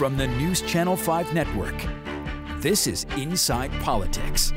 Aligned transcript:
From 0.00 0.16
the 0.16 0.28
News 0.28 0.62
Channel 0.62 0.96
5 0.96 1.34
Network, 1.34 1.74
this 2.60 2.86
is 2.86 3.04
Inside 3.18 3.70
Politics. 3.82 4.50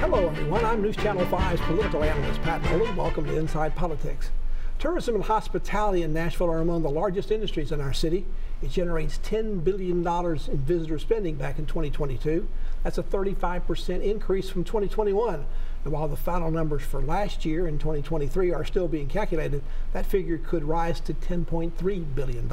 Hello, 0.00 0.26
everyone. 0.30 0.64
I'm 0.64 0.82
News 0.82 0.96
Channel 0.96 1.24
5's 1.26 1.60
political 1.60 2.02
analyst, 2.02 2.42
Pat 2.42 2.60
Nolan. 2.64 2.96
Welcome 2.96 3.26
to 3.26 3.38
Inside 3.38 3.76
Politics. 3.76 4.32
Tourism 4.80 5.14
and 5.14 5.22
hospitality 5.22 6.02
in 6.02 6.12
Nashville 6.12 6.50
are 6.50 6.58
among 6.58 6.82
the 6.82 6.90
largest 6.90 7.30
industries 7.30 7.70
in 7.70 7.80
our 7.80 7.92
city. 7.92 8.26
It 8.62 8.72
generates 8.72 9.18
$10 9.18 9.62
billion 9.62 10.04
in 10.04 10.58
visitor 10.64 10.98
spending 10.98 11.36
back 11.36 11.60
in 11.60 11.66
2022. 11.66 12.48
That's 12.82 12.98
a 12.98 13.02
35% 13.04 14.02
increase 14.02 14.50
from 14.50 14.64
2021. 14.64 15.46
And 15.84 15.92
while 15.92 16.08
the 16.08 16.16
final 16.16 16.50
numbers 16.50 16.82
for 16.82 17.00
last 17.00 17.44
year 17.44 17.68
in 17.68 17.78
2023 17.78 18.52
are 18.52 18.64
still 18.64 18.88
being 18.88 19.06
calculated, 19.06 19.62
that 19.92 20.04
figure 20.04 20.36
could 20.36 20.64
rise 20.64 20.98
to 21.02 21.14
$10.3 21.14 22.14
billion. 22.16 22.52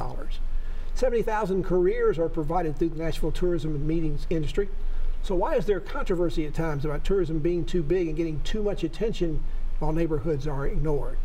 70,000 0.98 1.62
careers 1.62 2.18
are 2.18 2.28
provided 2.28 2.76
through 2.76 2.88
the 2.88 3.00
Nashville 3.00 3.30
tourism 3.30 3.76
and 3.76 3.86
meetings 3.86 4.26
industry. 4.30 4.68
So 5.22 5.36
why 5.36 5.54
is 5.54 5.64
there 5.64 5.78
controversy 5.78 6.44
at 6.44 6.54
times 6.54 6.84
about 6.84 7.04
tourism 7.04 7.38
being 7.38 7.64
too 7.64 7.84
big 7.84 8.08
and 8.08 8.16
getting 8.16 8.40
too 8.40 8.64
much 8.64 8.82
attention 8.82 9.44
while 9.78 9.92
neighborhoods 9.92 10.48
are 10.48 10.66
ignored? 10.66 11.16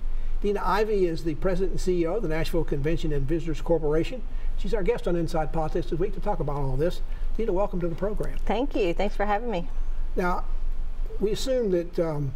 Deana 0.43 0.61
Ivey 0.63 1.07
is 1.07 1.23
the 1.23 1.33
president 1.35 1.71
and 1.71 1.79
CEO 1.79 2.17
of 2.17 2.21
the 2.21 2.27
Nashville 2.27 2.63
Convention 2.63 3.11
and 3.11 3.27
Visitors 3.27 3.61
Corporation. 3.61 4.21
She's 4.57 4.75
our 4.75 4.83
guest 4.83 5.07
on 5.07 5.15
Inside 5.15 5.51
Politics 5.51 5.89
this 5.89 5.97
week 5.97 6.13
to 6.13 6.19
talk 6.19 6.39
about 6.39 6.57
all 6.57 6.77
this. 6.77 7.01
Deana, 7.35 7.51
welcome 7.51 7.79
to 7.79 7.87
the 7.87 7.95
program. 7.95 8.37
Thank 8.45 8.75
you. 8.75 8.93
Thanks 8.93 9.15
for 9.15 9.25
having 9.25 9.49
me. 9.49 9.67
Now, 10.15 10.43
we 11.19 11.31
assume 11.31 11.71
that 11.71 11.97
um, 11.97 12.31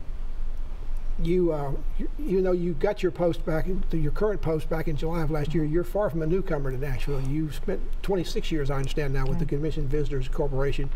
you, 1.22 1.52
uh, 1.52 1.72
you, 1.98 2.10
you 2.20 2.42
know, 2.42 2.52
you 2.52 2.74
got 2.74 3.02
your 3.02 3.12
post 3.12 3.44
back, 3.46 3.66
in, 3.66 3.84
your 3.92 4.12
current 4.12 4.42
post 4.42 4.70
back 4.70 4.88
in 4.88 4.96
July 4.96 5.22
of 5.22 5.32
last 5.32 5.54
year. 5.54 5.64
You're 5.64 5.84
far 5.84 6.10
from 6.10 6.22
a 6.22 6.28
newcomer 6.28 6.72
to 6.72 6.78
Nashville. 6.78 7.22
You've 7.22 7.56
spent 7.56 7.82
26 8.04 8.52
years, 8.52 8.70
I 8.70 8.76
understand 8.76 9.14
now, 9.14 9.26
with 9.26 9.40
the 9.40 9.46
Convention 9.46 9.88
Visitors 9.88 10.28
Corporation. 10.28 10.90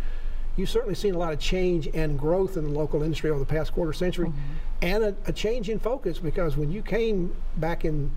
You've 0.58 0.70
certainly 0.70 0.96
seen 0.96 1.16
a 1.16 1.18
lot 1.18 1.34
of 1.34 1.40
change 1.40 1.88
and 1.94 2.20
growth 2.20 2.58
in 2.58 2.66
the 2.66 2.78
local 2.78 3.02
industry 3.02 3.30
over 3.30 3.40
the 3.40 3.46
past 3.46 3.74
quarter 3.74 3.94
century, 3.94 4.28
mm 4.28 4.34
-hmm. 4.34 4.94
and 4.94 5.04
a, 5.04 5.16
a, 5.28 5.34
change 5.34 5.72
in 5.72 5.80
focus 5.80 6.20
because 6.20 6.58
when 6.58 6.72
you 6.72 6.82
came 6.84 7.30
back 7.56 7.86
in 7.86 8.12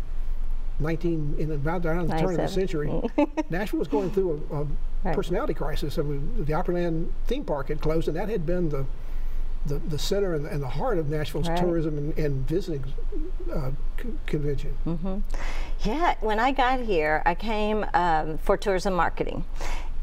19 0.81 1.35
in 1.39 1.53
about 1.53 1.87
around 1.87 2.11
the 2.11 2.17
turn 2.17 2.31
of 2.31 2.37
the 2.37 2.49
century, 2.49 2.91
Nashville 3.51 3.79
was 3.79 3.89
going 3.89 4.11
through 4.11 4.43
a, 4.51 4.57
a 4.57 4.67
right. 5.05 5.17
personality 5.17 5.55
crisis. 5.55 5.99
I 5.99 6.03
mean, 6.03 6.45
the 6.45 6.53
Opryland 6.53 7.09
theme 7.27 7.45
park 7.45 7.69
had 7.69 7.81
closed, 7.81 8.09
and 8.09 8.17
that 8.17 8.29
had 8.29 8.45
been 8.45 8.69
the 8.69 8.85
the, 9.67 9.79
the 9.79 9.99
center 9.99 10.35
and, 10.35 10.47
and 10.47 10.63
the 10.63 10.69
heart 10.69 10.99
of 10.99 11.09
Nashville's 11.09 11.49
right. 11.49 11.59
tourism 11.59 11.99
and, 11.99 12.19
and 12.19 12.49
visiting 12.49 12.85
uh, 13.53 13.71
convention. 14.27 14.77
Mm 14.85 14.99
-hmm. 15.03 15.23
Yeah, 15.85 16.15
when 16.21 16.39
I 16.39 16.53
got 16.53 16.87
here, 16.87 17.23
I 17.27 17.35
came 17.35 17.87
um, 17.95 18.39
for 18.39 18.59
tourism 18.59 18.95
marketing 18.95 19.45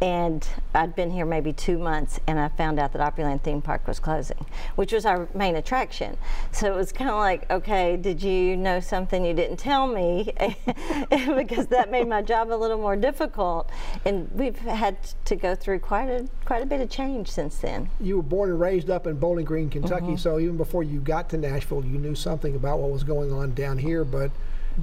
and 0.02 0.48
I'd 0.74 0.96
been 0.96 1.12
here 1.12 1.26
maybe 1.26 1.54
two 1.54 1.78
months 1.78 2.20
and 2.26 2.40
I 2.40 2.48
found 2.50 2.80
out 2.80 2.92
that 2.94 3.02
Opryland 3.16 3.44
theme 3.44 3.62
park 3.62 3.88
was 3.88 4.00
closing, 4.00 4.46
which 4.76 4.92
was 4.92 5.06
our 5.06 5.28
main 5.36 5.56
attraction. 5.56 6.18
So 6.52 6.74
it 6.74 6.76
was 6.76 6.92
kind 6.92 7.10
of 7.10 7.18
like, 7.18 7.50
okay, 7.52 7.98
did 7.98 8.24
you 8.24 8.58
know 8.58 8.80
something 8.80 9.24
you 9.24 9.36
didn't 9.36 9.58
tell 9.58 9.86
me? 9.86 10.34
because 11.10 11.68
that 11.68 11.92
made 11.92 12.08
my 12.08 12.24
job 12.24 12.52
a 12.52 12.56
little 12.56 12.80
more 12.80 12.96
difficult. 12.96 13.70
And 14.04 14.30
we've 14.34 14.58
had 14.58 14.98
to 15.26 15.36
go 15.36 15.54
through 15.54 15.80
quite 15.80 16.10
a 16.10 16.28
quite 16.46 16.64
a 16.64 16.66
bit 16.66 16.82
of 16.82 16.90
change 16.90 17.30
since 17.30 17.60
then. 17.60 17.90
You 18.00 18.18
were 18.18 18.24
born 18.24 18.50
and 18.50 18.60
raised 18.60 18.90
up 18.90 19.06
in 19.06 19.18
Bowling 19.18 19.46
Green, 19.46 19.70
Kentucky, 19.70 20.06
mm 20.06 20.14
-hmm. 20.14 20.20
so 20.20 20.40
even 20.40 20.58
before 20.58 20.84
you 20.84 21.00
got 21.00 21.30
to 21.30 21.38
Nashville, 21.38 21.86
you 21.86 22.00
knew 22.00 22.16
something 22.16 22.56
about 22.56 22.80
what 22.80 22.92
was 22.92 23.04
going 23.04 23.32
on 23.32 23.54
down 23.54 23.78
here, 23.78 24.04
but 24.04 24.32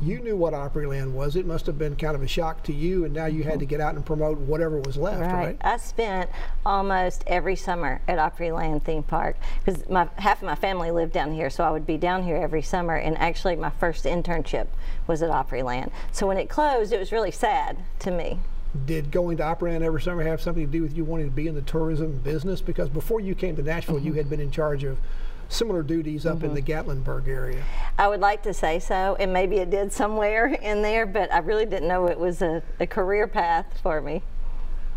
you 0.03 0.21
knew 0.21 0.37
what 0.37 0.53
Opryland 0.53 1.13
was. 1.13 1.37
It 1.37 1.47
must 1.47 1.67
have 1.67 1.79
been 1.79 1.97
kind 1.97 2.15
of 2.15 2.23
a 2.23 2.29
shock 2.29 2.63
to 2.65 2.73
you, 2.73 3.05
and 3.05 3.15
now 3.15 3.27
you 3.27 3.43
had 3.43 3.59
to 3.61 3.67
get 3.67 3.81
out 3.81 3.95
and 3.95 4.05
promote 4.05 4.39
whatever 4.39 4.81
was 4.81 4.97
left, 4.97 5.21
right? 5.21 5.33
right? 5.33 5.59
I 5.61 5.77
spent 5.77 6.31
almost 6.65 7.25
every 7.27 7.57
summer 7.57 8.01
at 8.09 8.19
Opryland 8.19 8.83
theme 8.83 9.03
park 9.03 9.37
because 9.65 9.89
my 9.89 10.09
half 10.17 10.43
of 10.43 10.47
my 10.47 10.55
family 10.55 10.91
lived 10.91 11.13
down 11.13 11.33
here, 11.33 11.51
so 11.51 11.65
I 11.65 11.71
would 11.71 11.87
be 11.87 11.97
down 11.97 12.23
here 12.23 12.37
every 12.37 12.63
summer. 12.63 12.97
And 12.97 13.17
actually, 13.19 13.57
my 13.57 13.71
first 13.71 14.05
internship 14.05 14.67
was 15.07 15.23
at 15.23 15.31
Opryland. 15.31 15.91
So 16.13 16.27
when 16.27 16.39
it 16.39 16.49
closed, 16.49 16.93
it 16.93 16.99
was 16.99 17.13
really 17.13 17.33
sad 17.33 17.79
to 18.01 18.11
me 18.11 18.41
did 18.87 19.11
going 19.11 19.37
to 19.39 19.43
Opryland 19.43 19.83
every 19.83 20.01
summer 20.01 20.23
have 20.23 20.41
something 20.41 20.67
to 20.67 20.71
do 20.71 20.83
with 20.83 20.97
you 20.97 21.05
wanting 21.05 21.27
to 21.27 21.35
be 21.35 21.49
in 21.49 21.55
the 21.55 21.63
tourism 21.63 22.19
business? 22.19 22.61
Because 22.61 22.89
before 22.89 23.21
you 23.21 23.35
came 23.35 23.57
to 23.57 23.63
Nashville, 23.63 23.97
mm 23.97 24.03
-hmm. 24.03 24.07
you 24.07 24.13
had 24.15 24.29
been 24.29 24.41
in 24.41 24.51
charge 24.51 24.85
of 24.85 24.99
similar 25.49 25.83
duties 25.83 26.27
up 26.27 26.37
mm 26.37 26.41
-hmm. 26.41 26.45
in 26.45 26.55
the 26.55 26.73
mm-hmm. 26.73 26.91
Gatlinburg 26.91 27.29
area. 27.29 27.63
I 27.99 28.07
would 28.09 28.21
like 28.21 28.43
to 28.43 28.53
say 28.53 28.79
so, 28.79 29.17
and 29.21 29.33
maybe 29.33 29.57
it 29.57 29.71
did 29.71 29.93
somewhere 29.93 30.47
in 30.63 30.83
there, 30.83 31.07
but 31.07 31.33
I 31.33 31.39
really 31.39 31.67
didn't 31.67 31.89
know 31.89 32.07
it 32.07 32.19
was 32.19 32.43
a, 32.43 32.63
a 32.81 32.87
career 32.87 33.27
path 33.27 33.67
for 33.83 34.01
me. 34.01 34.23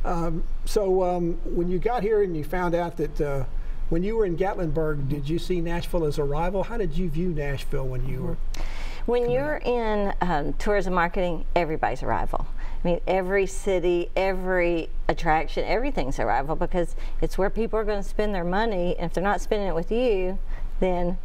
Um, 0.04 0.44
so 0.66 1.04
um, 1.04 1.38
when 1.46 1.70
you 1.70 1.80
got 1.80 2.04
here 2.04 2.24
and 2.24 2.36
you 2.36 2.44
found 2.44 2.74
out 2.76 2.98
that 2.98 3.22
uh, 3.22 3.44
when 3.90 4.04
you 4.04 4.16
were 4.16 4.26
in 4.26 4.38
Gatlinburg, 4.38 5.10
did 5.10 5.30
you 5.30 5.38
see 5.38 5.62
Nashville 5.62 6.06
as 6.06 6.18
a 6.18 6.24
rival? 6.24 6.64
How 6.64 6.78
did 6.78 6.98
you 6.98 7.10
view 7.10 7.30
Nashville 7.30 7.88
when 7.88 8.08
you 8.08 8.24
were? 8.24 8.38
When 9.06 9.32
you're 9.32 9.58
in 9.58 10.14
um, 10.22 10.54
tourism 10.54 10.94
marketing, 10.94 11.46
everybody's 11.56 12.04
a 12.04 12.08
rival. 12.08 12.46
I 12.84 12.88
mean, 12.88 13.02
every 13.08 13.46
city, 13.46 14.10
every 14.16 14.90
attraction, 15.08 15.64
everything's 15.66 16.20
a 16.20 16.26
rival 16.26 16.56
because 16.56 16.96
it's 17.22 17.38
where 17.38 17.50
people 17.50 17.78
are 17.80 17.84
going 17.84 18.02
to 18.02 18.08
spend 18.08 18.34
their 18.34 18.44
money. 18.44 18.96
And 18.98 19.10
if 19.10 19.14
they're 19.14 19.24
not 19.24 19.42
spending 19.42 19.68
it 19.68 19.76
with 19.76 19.92
you, 19.92 20.40
then 20.80 21.18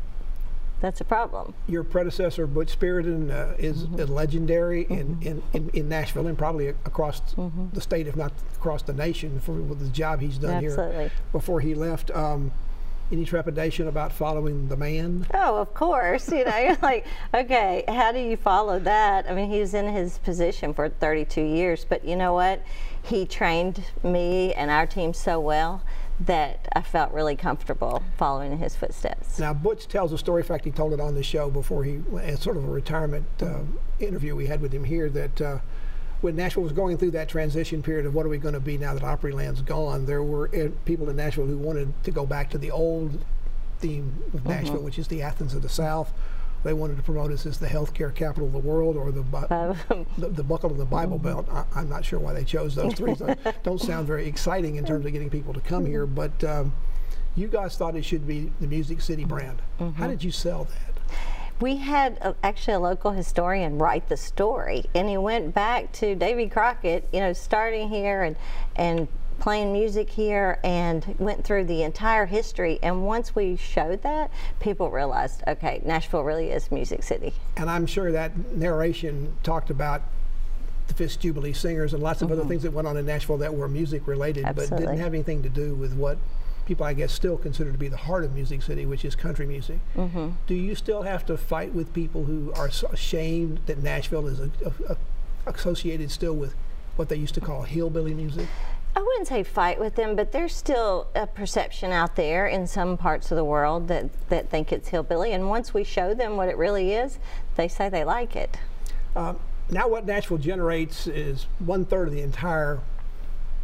that's 0.80 1.00
a 1.00 1.04
problem. 1.04 1.54
Your 1.66 1.84
predecessor, 1.84 2.46
Butch 2.46 2.78
Spyridon, 2.78 3.30
uh, 3.30 3.54
is 3.58 3.86
mm 3.86 3.94
-hmm. 3.94 4.08
legendary 4.08 4.84
mm 4.84 4.96
-hmm. 4.96 5.00
in, 5.00 5.18
in, 5.20 5.42
in, 5.52 5.70
in, 5.72 5.88
Nashville 5.88 6.28
and 6.28 6.36
probably 6.36 6.68
across 6.68 7.22
mm 7.36 7.50
-hmm. 7.50 7.74
the 7.74 7.80
state, 7.80 8.06
if 8.06 8.16
not 8.16 8.32
across 8.56 8.82
the 8.82 8.92
nation, 8.92 9.40
for 9.40 9.54
the 9.54 10.02
job 10.02 10.20
he's 10.20 10.38
done 10.38 10.66
Absolutely. 10.66 10.96
here 10.96 11.10
before 11.32 11.60
he 11.60 11.74
left. 11.74 12.10
Um, 12.10 12.52
any 13.12 13.24
trepidation 13.24 13.88
about 13.88 14.12
following 14.12 14.68
the 14.68 14.76
man? 14.76 15.26
Oh, 15.34 15.56
of 15.56 15.74
course. 15.74 16.30
You 16.30 16.44
know, 16.44 16.76
like, 16.82 17.06
okay, 17.34 17.84
how 17.88 18.12
do 18.12 18.18
you 18.18 18.36
follow 18.36 18.78
that? 18.80 19.30
I 19.30 19.34
mean, 19.34 19.50
he 19.50 19.60
was 19.60 19.74
in 19.74 19.88
his 19.88 20.18
position 20.18 20.74
for 20.74 20.88
32 20.88 21.40
years, 21.40 21.86
but 21.88 22.04
you 22.04 22.16
know 22.16 22.34
what? 22.34 22.62
He 23.02 23.26
trained 23.26 23.84
me 24.02 24.52
and 24.54 24.70
our 24.70 24.86
team 24.86 25.14
so 25.14 25.38
well 25.38 25.82
that 26.18 26.66
I 26.72 26.80
felt 26.80 27.12
really 27.12 27.36
comfortable 27.36 28.02
following 28.16 28.52
in 28.52 28.58
his 28.58 28.74
footsteps. 28.74 29.38
Now, 29.38 29.52
Butch 29.52 29.86
tells 29.86 30.12
a 30.12 30.18
story. 30.18 30.42
In 30.42 30.48
fact, 30.48 30.64
he 30.64 30.70
told 30.70 30.92
it 30.92 31.00
on 31.00 31.14
the 31.14 31.22
show 31.22 31.50
before 31.50 31.84
he, 31.84 32.00
as 32.20 32.40
sort 32.40 32.56
of 32.56 32.64
a 32.64 32.68
retirement 32.68 33.26
uh, 33.42 33.60
interview 34.00 34.34
we 34.34 34.46
had 34.46 34.60
with 34.60 34.72
him 34.72 34.84
here, 34.84 35.10
that. 35.10 35.40
Uh, 35.40 35.58
when 36.20 36.36
Nashville 36.36 36.62
was 36.62 36.72
going 36.72 36.96
through 36.98 37.12
that 37.12 37.28
transition 37.28 37.82
period 37.82 38.06
of 38.06 38.14
what 38.14 38.24
are 38.24 38.28
we 38.28 38.38
going 38.38 38.54
to 38.54 38.60
be 38.60 38.78
now 38.78 38.94
that 38.94 39.02
Opryland's 39.02 39.62
gone, 39.62 40.06
there 40.06 40.22
were 40.22 40.50
eh, 40.52 40.68
people 40.84 41.08
in 41.10 41.16
Nashville 41.16 41.46
who 41.46 41.58
wanted 41.58 41.92
to 42.04 42.10
go 42.10 42.24
back 42.24 42.50
to 42.50 42.58
the 42.58 42.70
old 42.70 43.24
theme 43.78 44.22
of 44.32 44.46
uh-huh. 44.46 44.60
Nashville, 44.60 44.82
which 44.82 44.98
is 44.98 45.08
the 45.08 45.22
Athens 45.22 45.54
of 45.54 45.62
the 45.62 45.68
South. 45.68 46.12
They 46.64 46.72
wanted 46.72 46.96
to 46.96 47.02
promote 47.02 47.30
us 47.30 47.46
as 47.46 47.58
the 47.58 47.68
healthcare 47.68 48.12
capital 48.12 48.46
of 48.46 48.52
the 48.52 48.58
world 48.58 48.96
or 48.96 49.12
the 49.12 49.22
the, 50.18 50.28
the, 50.28 50.42
buckle 50.42 50.70
of 50.70 50.78
the 50.78 50.84
Bible 50.84 51.20
uh-huh. 51.22 51.42
Belt. 51.42 51.66
I, 51.74 51.80
am 51.80 51.88
not 51.88 52.04
sure 52.04 52.18
why 52.18 52.32
they 52.32 52.44
chose 52.44 52.74
those 52.74 52.94
three. 52.94 53.14
don't 53.62 53.80
sound 53.80 54.06
very 54.06 54.26
exciting 54.26 54.76
in 54.76 54.84
terms 54.84 55.06
of 55.06 55.12
getting 55.12 55.30
people 55.30 55.52
to 55.54 55.60
come 55.60 55.86
here, 55.86 56.06
but 56.06 56.42
um, 56.42 56.72
you 57.36 57.46
guys 57.46 57.76
thought 57.76 57.94
it 57.94 58.04
should 58.04 58.26
be 58.26 58.50
the 58.60 58.66
Music 58.66 59.00
City 59.00 59.24
brand. 59.24 59.60
-huh. 59.78 59.84
How 59.84 59.90
mm-hmm. 59.90 60.10
did 60.10 60.24
you 60.24 60.32
sell 60.32 60.64
that? 60.64 60.95
We 61.60 61.76
had 61.76 62.18
a, 62.20 62.34
actually 62.42 62.74
a 62.74 62.80
local 62.80 63.12
historian 63.12 63.78
write 63.78 64.08
the 64.08 64.16
story, 64.16 64.84
and 64.94 65.08
he 65.08 65.16
went 65.16 65.54
back 65.54 65.92
to 65.92 66.14
Davy 66.14 66.48
Crockett, 66.48 67.08
you 67.12 67.20
know, 67.20 67.32
starting 67.32 67.88
here 67.88 68.22
and 68.22 68.36
and 68.76 69.08
playing 69.38 69.72
music 69.72 70.10
here 70.10 70.58
and 70.64 71.14
went 71.18 71.44
through 71.44 71.64
the 71.64 71.82
entire 71.82 72.26
history. 72.26 72.78
And 72.82 73.06
once 73.06 73.34
we 73.34 73.56
showed 73.56 74.02
that, 74.02 74.30
people 74.60 74.90
realized, 74.90 75.42
okay, 75.46 75.82
Nashville 75.84 76.24
really 76.24 76.50
is 76.50 76.70
Music 76.70 77.02
City. 77.02 77.34
And 77.56 77.70
I'm 77.70 77.86
sure 77.86 78.10
that 78.12 78.36
narration 78.52 79.34
talked 79.42 79.70
about 79.70 80.02
the 80.86 80.94
Fisk 80.94 81.20
Jubilee 81.20 81.52
Singers 81.52 81.92
and 81.92 82.02
lots 82.02 82.22
of 82.22 82.28
mm 82.28 82.30
-hmm. 82.30 82.32
other 82.32 82.42
mm-hmm. 82.42 82.50
things 82.50 82.62
that 82.62 82.72
went 82.72 82.88
on 82.88 82.96
in 82.96 83.06
Nashville 83.06 83.38
that 83.38 83.54
were 83.54 83.68
music 83.68 84.06
related, 84.06 84.44
Absolutely. 84.44 84.76
but 84.76 84.80
didn't 84.80 85.02
have 85.02 85.14
anything 85.14 85.42
to 85.42 85.48
do 85.48 85.74
with 85.74 85.94
what 85.94 86.16
people, 86.66 86.84
I 86.84 86.92
guess, 86.92 87.12
still 87.12 87.38
consider 87.38 87.72
to 87.72 87.78
be 87.78 87.88
the 87.88 87.96
heart 87.96 88.24
of 88.24 88.34
Music 88.34 88.60
City, 88.60 88.84
which 88.84 89.04
is 89.04 89.14
country 89.14 89.46
music. 89.46 89.78
Mm 89.96 90.10
-hmm. 90.12 90.32
Do 90.46 90.54
you 90.54 90.74
still 90.74 91.02
have 91.02 91.24
to 91.26 91.36
fight 91.36 91.74
with 91.74 91.92
people 91.92 92.24
who 92.24 92.52
are 92.54 92.70
ashamed 92.92 93.58
that 93.66 93.82
Nashville 93.82 94.26
is 94.26 94.40
a, 94.40 94.50
a, 94.64 94.92
a 94.92 94.96
associated 95.46 96.10
still 96.10 96.34
with 96.34 96.54
what 96.96 97.08
they 97.08 97.22
used 97.22 97.34
to 97.34 97.40
call 97.40 97.62
hillbilly 97.62 98.14
music? 98.14 98.46
I 98.96 99.00
wouldn't 99.00 99.28
say 99.28 99.42
fight 99.42 99.78
with 99.78 99.94
them, 99.94 100.16
but 100.16 100.32
there's 100.32 100.56
still 100.56 101.06
a 101.14 101.26
perception 101.26 101.92
out 101.92 102.16
there 102.16 102.46
in 102.46 102.66
some 102.66 102.96
parts 102.96 103.30
of 103.30 103.36
the 103.36 103.44
world 103.44 103.88
that, 103.88 104.04
that 104.28 104.48
think 104.48 104.72
it's 104.72 104.88
hillbilly. 104.88 105.34
And 105.34 105.50
once 105.50 105.74
we 105.74 105.84
show 105.84 106.14
them 106.14 106.36
what 106.36 106.48
it 106.48 106.56
really 106.56 106.94
is, 106.94 107.18
they 107.56 107.68
say 107.68 107.88
they 107.88 108.04
like 108.04 108.34
it. 108.34 108.58
Um, 109.14 109.36
now, 109.70 109.88
what 109.88 110.06
Nashville 110.06 110.38
generates 110.38 111.06
is 111.06 111.46
one 111.58 111.84
third 111.84 112.08
of 112.08 112.14
the 112.14 112.22
entire 112.22 112.78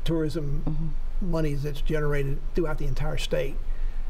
tourism 0.04 0.62
mm 0.66 0.76
-hmm 0.76 0.88
monies 1.22 1.62
that's 1.62 1.80
generated 1.80 2.38
throughout 2.54 2.78
the 2.78 2.86
entire 2.86 3.16
state. 3.18 3.56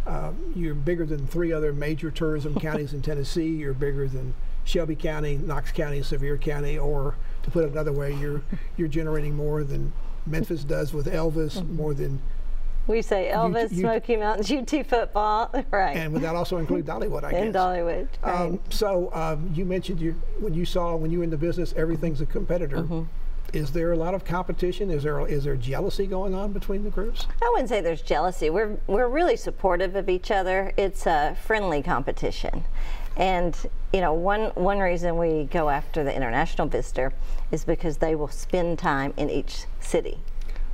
Uh, 0.06 0.32
you're 0.56 0.75
bigger 0.75 1.06
than 1.06 1.26
three 1.26 1.53
other 1.53 1.73
major 1.73 2.11
tourism 2.11 2.55
counties 2.61 2.93
in 2.93 3.03
Tennessee. 3.03 3.49
You're 3.49 3.75
bigger 3.75 4.09
than 4.09 4.35
Shelby 4.64 4.97
County, 4.97 5.37
Knox 5.37 5.70
County, 5.73 6.03
Sevier 6.03 6.38
County, 6.38 6.79
or 6.79 7.14
to 7.43 7.50
put 7.50 7.64
it 7.64 7.70
another 7.70 7.93
way, 7.93 8.14
you're 8.14 8.43
you're 8.76 8.88
generating 8.88 9.35
more 9.35 9.62
than 9.64 9.93
Memphis 10.26 10.64
does 10.64 10.93
with 10.93 11.06
Elvis, 11.06 11.56
Mm-hmm. 11.59 11.76
more 11.76 11.94
than 11.94 12.20
We 12.87 13.03
say 13.03 13.31
Elvis, 13.32 13.73
you- 13.73 13.81
Smoky 13.81 14.17
Mountains, 14.17 14.50
UT 14.73 14.87
football, 14.87 15.53
right? 15.70 15.97
and 15.97 16.12
would 16.12 16.23
that 16.23 16.35
also 16.37 16.58
include 16.58 16.87
Dollywood? 16.87 17.25
I 17.25 17.32
guess. 17.32 17.43
in 17.43 17.53
Dollywood. 17.53 18.08
Right. 18.23 18.41
Um, 18.41 18.61
so 18.70 19.12
um, 19.15 19.50
you 19.55 19.65
mentioned 19.65 20.00
you 20.00 20.12
when 20.41 20.55
you 20.55 20.65
saw 20.65 20.94
when 20.97 21.11
you 21.11 21.19
were 21.19 21.25
in 21.25 21.31
the 21.31 21.37
business, 21.37 21.73
everything's 21.76 22.20
a 22.20 22.26
competitor. 22.26 22.79
Mm-hmm. 22.79 23.03
Is 23.53 23.71
there 23.73 23.93
a 23.93 23.97
lot 23.97 24.15
of 24.15 24.25
competition? 24.25 24.91
Is 24.91 25.03
there 25.03 25.27
is 25.27 25.45
there 25.45 25.57
jealousy 25.57 26.07
going 26.07 26.35
on 26.35 26.53
between 26.53 26.85
the 26.85 26.91
groups? 26.91 27.27
I 27.43 27.51
wouldn't 27.53 27.69
say 27.69 27.83
there's 27.83 28.01
jealousy. 28.01 28.49
We're 28.49 28.79
we're 28.87 29.09
really 29.09 29.37
supportive 29.37 29.95
of 29.95 30.09
each 30.09 30.31
other. 30.31 30.73
It's 30.79 31.07
a 31.07 31.37
friendly 31.45 31.83
competition. 31.83 32.65
And 33.15 33.55
you 33.93 34.01
know, 34.01 34.15
one 34.15 34.47
one 34.55 34.79
reason 34.79 35.19
we 35.19 35.45
go 35.45 35.69
after 35.69 36.03
the 36.03 36.15
international 36.15 36.67
visitor 36.67 37.13
is 37.51 37.65
because 37.65 37.99
they 37.99 38.15
will 38.15 38.29
spend 38.29 38.79
time 38.79 39.13
in 39.19 39.29
each 39.29 39.65
city. 39.81 40.19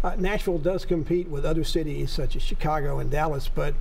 Uh, 0.04 0.14
Nashville 0.16 0.58
does 0.58 0.84
compete 0.84 1.28
with 1.28 1.44
other 1.44 1.64
cities 1.64 2.12
such 2.12 2.36
as 2.36 2.42
Chicago 2.42 3.00
and 3.00 3.10
Dallas, 3.10 3.50
but 3.52 3.74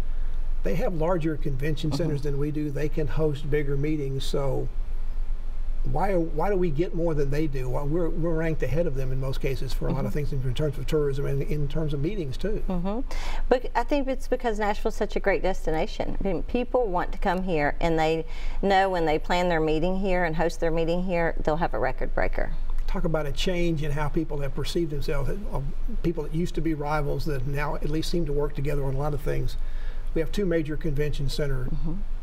they 0.63 0.73
have 0.73 0.95
larger 0.95 1.37
convention 1.37 1.91
Mm-hmm. 1.91 1.97
centers 1.97 2.23
than 2.23 2.39
we 2.39 2.49
do. 2.49 2.71
They 2.71 2.89
can 2.89 3.05
host 3.05 3.47
bigger 3.51 3.77
meetings. 3.77 4.25
So 4.25 4.67
why 5.93 6.13
why 6.15 6.49
do 6.49 6.55
we 6.55 6.69
get 6.69 6.93
more 6.95 7.13
than 7.13 7.29
they 7.29 7.47
do? 7.47 7.69
Well, 7.69 7.85
we're 7.87 8.09
we're 8.09 8.33
ranked 8.35 8.63
ahead 8.63 8.87
of 8.87 8.95
them 8.95 9.11
in 9.11 9.19
most 9.19 9.41
cases 9.41 9.73
for 9.73 9.87
a 9.87 9.91
lot 9.91 9.99
of 10.05 10.11
Mm-hmm. 10.13 10.25
things 10.29 10.45
in 10.45 10.53
terms 10.53 10.77
of 10.77 10.85
tourism 10.87 11.25
and 11.25 11.41
in 11.43 11.67
terms 11.67 11.93
of 11.93 11.99
meetings 12.01 12.37
too. 12.37 12.63
But 13.49 13.69
I 13.75 13.83
think 13.83 14.07
it's 14.07 14.27
because 14.27 14.59
Nashville's 14.59 14.95
such 14.95 15.15
a 15.15 15.19
great 15.19 15.41
destination. 15.41 16.17
I 16.19 16.23
mean, 16.23 16.43
people 16.43 16.87
want 16.87 17.11
to 17.11 17.17
come 17.17 17.43
here, 17.43 17.75
and 17.79 17.97
they 17.99 18.25
know 18.61 18.89
when 18.89 19.05
they 19.05 19.19
plan 19.19 19.49
their 19.49 19.61
meeting 19.61 19.99
here 19.99 20.23
and 20.25 20.35
host 20.35 20.59
their 20.59 20.71
meeting 20.71 21.03
here, 21.03 21.35
they'll 21.43 21.57
have 21.57 21.73
a 21.73 21.79
record 21.79 22.13
breaker. 22.15 22.51
talk 22.87 23.03
about 23.03 23.25
a 23.25 23.31
change 23.31 23.83
in 23.83 23.91
how 23.91 24.07
people 24.07 24.39
have 24.39 24.55
perceived 24.55 24.91
themselves. 24.91 25.29
Uh, 25.29 25.59
people 26.03 26.23
that 26.23 26.33
used 26.33 26.55
to 26.55 26.61
be 26.61 26.73
rivals 26.73 27.25
that 27.25 27.45
now 27.45 27.75
at 27.75 27.89
least 27.89 28.09
seem 28.09 28.25
to 28.25 28.31
work 28.33 28.55
together 28.55 28.85
on 28.85 28.93
a 28.93 28.97
lot 28.97 29.13
of 29.13 29.19
things. 29.21 29.57
We 30.13 30.21
have 30.21 30.31
two 30.31 30.45
major 30.45 30.77
convention 30.77 31.29
centers 31.29 31.67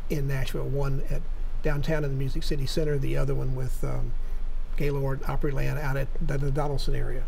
in 0.09 0.27
Nashville. 0.27 0.63
One 0.65 1.03
at 1.11 1.21
downtown 1.65 2.05
in 2.05 2.11
the 2.11 2.17
Music 2.17 2.43
City 2.43 2.65
Center. 2.65 2.97
The 2.97 3.17
other 3.17 3.35
one 3.35 3.55
with 3.55 3.83
um, 3.83 4.13
Gaylord 4.77 5.21
Opryland 5.23 5.81
out 5.81 5.97
at 5.97 6.07
the, 6.25 6.37
the 6.37 6.51
Donaldson 6.51 6.95
area. 6.95 7.23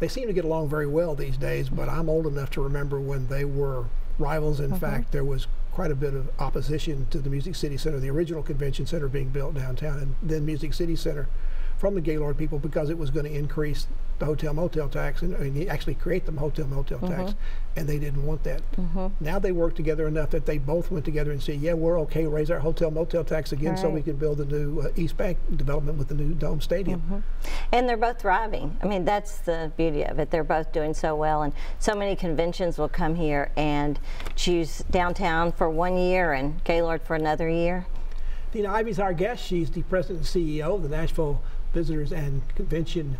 They 0.00 0.08
seem 0.08 0.26
to 0.26 0.32
get 0.32 0.44
along 0.44 0.68
very 0.68 0.86
well 0.86 1.14
these 1.14 1.36
days. 1.36 1.70
But 1.70 1.88
I'm 1.88 2.08
old 2.10 2.26
enough 2.26 2.50
to 2.50 2.62
remember 2.62 3.00
when 3.00 3.28
they 3.28 3.44
were 3.44 3.84
rivals. 4.18 4.60
In 4.60 4.76
fact, 4.78 5.12
there 5.12 5.24
was 5.24 5.46
quite 5.72 5.92
a 5.92 5.94
bit 5.94 6.14
of 6.14 6.28
opposition 6.40 7.06
to 7.10 7.18
the 7.20 7.30
Music 7.30 7.54
City 7.54 7.76
Center, 7.76 8.00
the 8.00 8.10
original 8.10 8.42
convention 8.42 8.86
center 8.86 9.08
being 9.08 9.28
built 9.28 9.54
downtown, 9.54 9.98
and 9.98 10.16
then 10.20 10.44
Music 10.44 10.74
City 10.74 10.96
Center 10.96 11.28
from 11.80 11.94
the 11.94 12.00
Gaylord 12.02 12.36
people 12.36 12.58
because 12.58 12.90
it 12.90 12.98
was 12.98 13.10
going 13.10 13.24
to 13.24 13.32
increase 13.32 13.86
the 14.18 14.26
hotel 14.26 14.52
motel 14.52 14.86
tax 14.86 15.22
and, 15.22 15.34
and 15.34 15.68
actually 15.70 15.94
create 15.94 16.26
the 16.26 16.32
hotel 16.32 16.66
motel 16.66 16.98
tax, 16.98 17.30
mm-hmm. 17.30 17.78
and 17.78 17.88
they 17.88 17.98
didn't 17.98 18.26
want 18.26 18.44
that. 18.44 18.60
Mm-hmm. 18.72 19.06
Now 19.18 19.38
they 19.38 19.50
work 19.50 19.74
together 19.74 20.06
enough 20.06 20.28
that 20.30 20.44
they 20.44 20.58
both 20.58 20.90
went 20.90 21.06
together 21.06 21.32
and 21.32 21.42
said, 21.42 21.56
"Yeah, 21.56 21.72
we're 21.72 21.98
okay. 22.00 22.26
Raise 22.26 22.50
our 22.50 22.58
hotel 22.58 22.90
motel 22.90 23.24
tax 23.24 23.52
again, 23.52 23.78
so 23.78 23.88
we 23.88 24.02
can 24.02 24.16
build 24.16 24.36
the 24.36 24.44
new 24.44 24.80
uh, 24.80 24.88
East 24.94 25.16
Bank 25.16 25.38
development 25.56 25.96
with 25.96 26.08
the 26.08 26.14
new 26.14 26.34
dome 26.34 26.60
stadium." 26.60 27.00
Mm-hmm. 27.00 27.18
And 27.72 27.88
they're 27.88 27.96
both 27.96 28.20
thriving. 28.20 28.76
I 28.82 28.86
mean, 28.86 29.06
that's 29.06 29.38
the 29.38 29.72
beauty 29.78 30.04
of 30.04 30.18
it. 30.18 30.30
They're 30.30 30.44
both 30.44 30.72
doing 30.72 30.92
so 30.92 31.16
well, 31.16 31.40
and 31.40 31.54
so 31.78 31.94
many 31.94 32.14
conventions 32.14 32.76
will 32.76 32.90
come 32.90 33.14
here 33.14 33.50
and 33.56 33.98
choose 34.36 34.84
downtown 34.90 35.50
for 35.50 35.70
one 35.70 35.96
year 35.96 36.34
and 36.34 36.62
Gaylord 36.62 37.00
for 37.00 37.16
another 37.16 37.48
year. 37.48 37.86
Deana 38.52 38.68
Ivey's 38.68 38.98
our 38.98 39.14
guest. 39.14 39.46
She's 39.46 39.70
the 39.70 39.82
president 39.82 40.18
and 40.18 40.26
CEO 40.26 40.74
of 40.74 40.82
the 40.82 40.88
Nashville 40.88 41.40
Visitors 41.72 42.12
and 42.12 42.42
Convention 42.54 43.18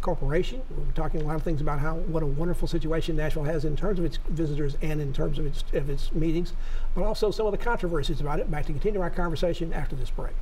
Corporation. 0.00 0.62
We're 0.70 0.92
talking 0.92 1.22
a 1.22 1.24
lot 1.24 1.36
of 1.36 1.42
things 1.42 1.60
about 1.60 1.78
how 1.78 1.94
what 1.94 2.22
a 2.22 2.26
wonderful 2.26 2.68
situation 2.68 3.16
Nashville 3.16 3.44
has 3.44 3.64
in 3.64 3.74
terms 3.76 3.98
of 3.98 4.04
its 4.04 4.18
visitors 4.28 4.76
and 4.82 5.00
in 5.00 5.12
terms 5.12 5.38
of 5.38 5.46
its 5.46 5.64
of 5.72 5.88
its 5.88 6.12
meetings, 6.12 6.52
but 6.94 7.04
also 7.04 7.30
some 7.30 7.46
of 7.46 7.52
the 7.52 7.58
controversies 7.58 8.20
about 8.20 8.38
it. 8.38 8.50
Back 8.50 8.66
to 8.66 8.72
continue 8.72 9.00
our 9.00 9.10
conversation 9.10 9.72
after 9.72 9.96
this 9.96 10.10
break. 10.10 10.34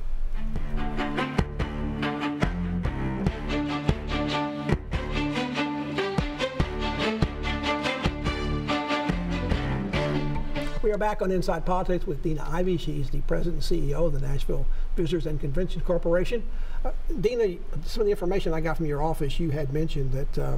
Are 10.93 10.97
back 10.97 11.23
on 11.23 11.31
Inside 11.31 11.65
Politics 11.65 12.05
with 12.05 12.21
Deana 12.21 12.47
Ivey. 12.51 12.77
She's 12.77 13.09
the 13.09 13.21
president 13.21 13.67
and 13.67 13.81
CEO 13.81 14.05
of 14.05 14.13
the 14.13 14.19
Nashville 14.19 14.67
Visitors 14.95 15.25
and 15.25 15.39
Convention 15.39 15.81
Corporation. 15.81 16.43
Uh, 16.85 16.91
Deana, 17.19 17.57
some 17.83 18.01
of 18.01 18.05
the 18.05 18.11
information 18.11 18.53
I 18.53 18.61
got 18.61 18.77
from 18.77 18.85
your 18.85 19.01
office, 19.01 19.39
you 19.39 19.49
had 19.49 19.73
mentioned 19.73 20.11
that 20.11 20.37
uh, 20.37 20.57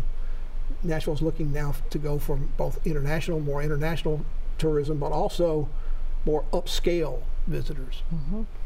Nashville's 0.84 1.22
looking 1.22 1.54
now 1.54 1.74
to 1.90 1.98
go 1.98 2.20
from 2.20 2.50
both 2.58 2.86
international, 2.86 3.40
more 3.40 3.64
international 3.64 4.26
tourism, 4.58 5.00
but 5.00 5.14
also 5.14 5.70
more 6.26 6.44
upscale 6.52 7.22
visitors. 7.48 8.04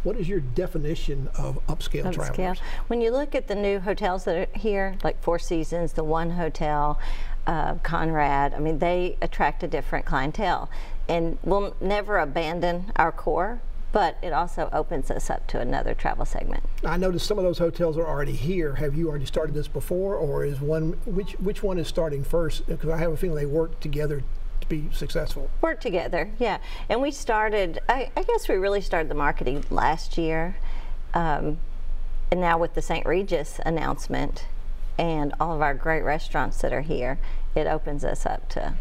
What 0.02 0.16
is 0.16 0.28
your 0.28 0.40
definition 0.40 1.30
of 1.38 1.64
upscale, 1.68 2.06
Upscale. 2.06 2.34
travelers? 2.34 2.60
When 2.88 3.00
you 3.00 3.12
look 3.12 3.36
at 3.36 3.48
the 3.48 3.54
new 3.54 3.80
hotels 3.80 4.24
that 4.24 4.36
are 4.36 4.58
here, 4.58 4.96
like 5.04 5.22
Four 5.22 5.38
Seasons, 5.38 5.94
the 5.94 6.04
One 6.04 6.32
Hotel, 6.32 7.00
uh, 7.46 7.76
Conrad, 7.76 8.56
I 8.56 8.60
mean, 8.60 8.80
they 8.80 9.18
attract 9.22 9.62
a 9.62 9.68
different 9.68 10.08
clientele. 10.08 10.68
And 11.10 11.40
we'll 11.44 11.76
never 11.82 12.20
abandon 12.20 12.92
our 12.96 13.12
core, 13.12 13.62
but 13.92 14.18
it 14.22 14.32
also 14.32 14.70
opens 14.72 15.10
us 15.10 15.30
up 15.30 15.48
to 15.48 15.60
another 15.60 15.96
travel 15.96 16.24
segment. 16.26 16.64
I 16.86 16.98
noticed 16.98 17.26
some 17.26 17.40
of 17.40 17.44
those 17.44 17.58
hotels 17.58 17.98
are 17.98 18.08
already 18.08 18.34
here. 18.34 18.76
Have 18.76 18.96
you 18.96 19.10
already 19.10 19.26
started 19.26 19.56
this 19.56 19.68
before, 19.68 20.16
or 20.16 20.46
is 20.46 20.62
one 20.62 20.92
which 21.06 21.34
which 21.34 21.64
one 21.64 21.80
is 21.80 21.88
starting 21.88 22.24
first? 22.24 22.68
Because 22.68 22.90
I 22.90 22.98
have 22.98 23.12
a 23.12 23.18
feeling 23.18 23.36
they 23.36 23.48
work 23.48 23.80
together 23.80 24.24
to 24.62 24.68
be 24.68 24.88
successful. 24.94 25.50
Work 25.62 25.82
together, 25.82 26.30
yeah. 26.38 26.60
And 26.88 27.02
we 27.02 27.12
started, 27.12 27.80
I, 27.90 28.12
I 28.16 28.24
guess 28.24 28.48
we 28.48 28.56
really 28.56 28.82
started 28.82 29.10
the 29.10 29.16
marketing 29.16 29.66
last 29.72 30.18
year. 30.18 30.58
Um, 31.14 31.58
and 32.32 32.40
now 32.40 32.60
with 32.60 32.76
the 32.76 32.82
St. 32.82 33.06
Regis 33.06 33.60
announcement 33.66 34.46
and 35.00 35.34
all 35.40 35.56
of 35.56 35.62
our 35.62 35.74
great 35.74 36.04
restaurants 36.04 36.62
that 36.62 36.72
are 36.72 36.82
here, 36.82 37.18
it 37.56 37.66
opens 37.66 38.04
us 38.04 38.26
up 38.26 38.48
to. 38.50 38.76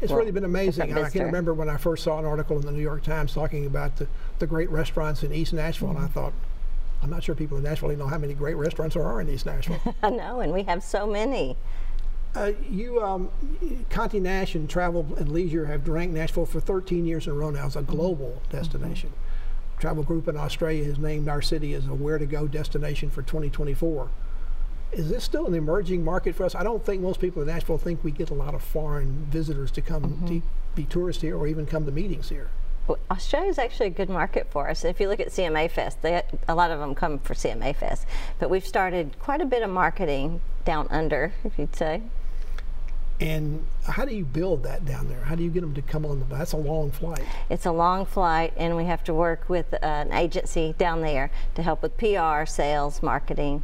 It's 0.00 0.10
well, 0.10 0.20
really 0.20 0.30
been 0.32 0.44
amazing. 0.44 0.96
I 0.96 1.10
can 1.10 1.24
remember 1.24 1.52
when 1.52 1.68
I 1.68 1.76
first 1.76 2.04
saw 2.04 2.18
an 2.18 2.24
article 2.24 2.58
in 2.58 2.64
the 2.64 2.72
New 2.72 2.82
York 2.82 3.02
Times 3.02 3.34
talking 3.34 3.66
about 3.66 3.96
the, 3.96 4.06
the 4.38 4.46
great 4.46 4.70
restaurants 4.70 5.22
in 5.22 5.32
East 5.32 5.52
Nashville, 5.52 5.90
and 5.90 5.98
I 5.98 6.06
thought, 6.06 6.32
I'm 7.02 7.10
not 7.10 7.22
sure 7.22 7.34
people 7.34 7.58
in 7.58 7.64
Nashville 7.64 7.90
even 7.92 8.00
know 8.00 8.06
how 8.06 8.18
many 8.18 8.34
great 8.34 8.56
restaurants 8.56 8.94
there 8.94 9.04
are 9.04 9.20
in 9.20 9.28
East 9.28 9.44
Nashville. 9.46 9.80
I 10.02 10.10
know, 10.10 10.40
and 10.40 10.52
we 10.52 10.62
have 10.64 10.82
so 10.82 11.06
many. 11.06 11.56
uh, 12.34 12.52
you, 12.70 13.02
um, 13.02 13.28
Condé 13.90 14.22
Nast 14.22 14.54
and 14.54 14.70
Travel 14.70 15.06
and 15.18 15.30
Leisure 15.32 15.66
have 15.66 15.86
ranked 15.88 16.14
Nashville 16.14 16.46
for 16.46 16.60
13 16.60 17.04
years 17.04 17.26
in 17.26 17.32
a 17.32 17.34
row 17.34 17.50
now 17.50 17.66
as 17.66 17.76
a 17.76 17.82
global 17.82 18.40
destination. 18.50 19.12
Travel 19.78 20.02
Group 20.02 20.28
in 20.28 20.36
Australia 20.36 20.84
has 20.84 20.98
named 20.98 21.28
our 21.28 21.42
city 21.42 21.74
as 21.74 21.86
a 21.86 21.94
where 21.94 22.18
to 22.18 22.26
go 22.26 22.46
destination 22.46 23.10
for 23.10 23.22
2024. 23.22 24.08
Is 24.92 25.08
this 25.08 25.22
still 25.22 25.46
an 25.46 25.54
emerging 25.54 26.04
market 26.04 26.34
for 26.34 26.44
us? 26.44 26.54
I 26.54 26.64
don't 26.64 26.84
think 26.84 27.00
most 27.00 27.20
people 27.20 27.42
in 27.42 27.48
Nashville 27.48 27.78
think 27.78 28.02
we 28.02 28.10
get 28.10 28.30
a 28.30 28.34
lot 28.34 28.54
of 28.54 28.62
foreign 28.62 29.26
visitors 29.30 29.70
to 29.72 29.82
come 29.82 30.02
mm-hmm. 30.02 30.26
to 30.26 30.42
be 30.74 30.84
tourists 30.84 31.22
here 31.22 31.36
or 31.36 31.46
even 31.46 31.66
come 31.66 31.84
to 31.86 31.92
meetings 31.92 32.28
here. 32.28 32.50
Well, 32.88 32.98
Australia 33.08 33.50
is 33.50 33.58
actually 33.58 33.86
a 33.86 33.90
good 33.90 34.10
market 34.10 34.48
for 34.50 34.68
us. 34.68 34.84
If 34.84 34.98
you 34.98 35.08
look 35.08 35.20
at 35.20 35.28
CMA 35.28 35.70
Fest, 35.70 36.02
they, 36.02 36.22
a 36.48 36.54
lot 36.56 36.72
of 36.72 36.80
them 36.80 36.96
come 36.96 37.20
for 37.20 37.34
CMA 37.34 37.76
Fest. 37.76 38.04
But 38.40 38.50
we've 38.50 38.66
started 38.66 39.16
quite 39.20 39.40
a 39.40 39.44
bit 39.44 39.62
of 39.62 39.70
marketing 39.70 40.40
down 40.64 40.88
under, 40.90 41.32
if 41.44 41.56
you'd 41.56 41.76
say. 41.76 42.02
And 43.20 43.66
how 43.86 44.06
do 44.06 44.14
you 44.14 44.24
build 44.24 44.62
that 44.64 44.86
down 44.86 45.08
there? 45.08 45.20
How 45.20 45.34
do 45.34 45.44
you 45.44 45.50
get 45.50 45.60
them 45.60 45.74
to 45.74 45.82
come 45.82 46.06
on 46.06 46.20
the? 46.20 46.24
That's 46.24 46.52
a 46.52 46.56
long 46.56 46.90
flight. 46.90 47.22
It's 47.50 47.66
a 47.66 47.70
long 47.70 48.06
flight, 48.06 48.54
and 48.56 48.76
we 48.76 48.86
have 48.86 49.04
to 49.04 49.14
work 49.14 49.48
with 49.48 49.74
an 49.84 50.10
agency 50.12 50.74
down 50.78 51.02
there 51.02 51.30
to 51.54 51.62
help 51.62 51.82
with 51.82 51.98
PR, 51.98 52.46
sales, 52.46 53.02
marketing. 53.02 53.62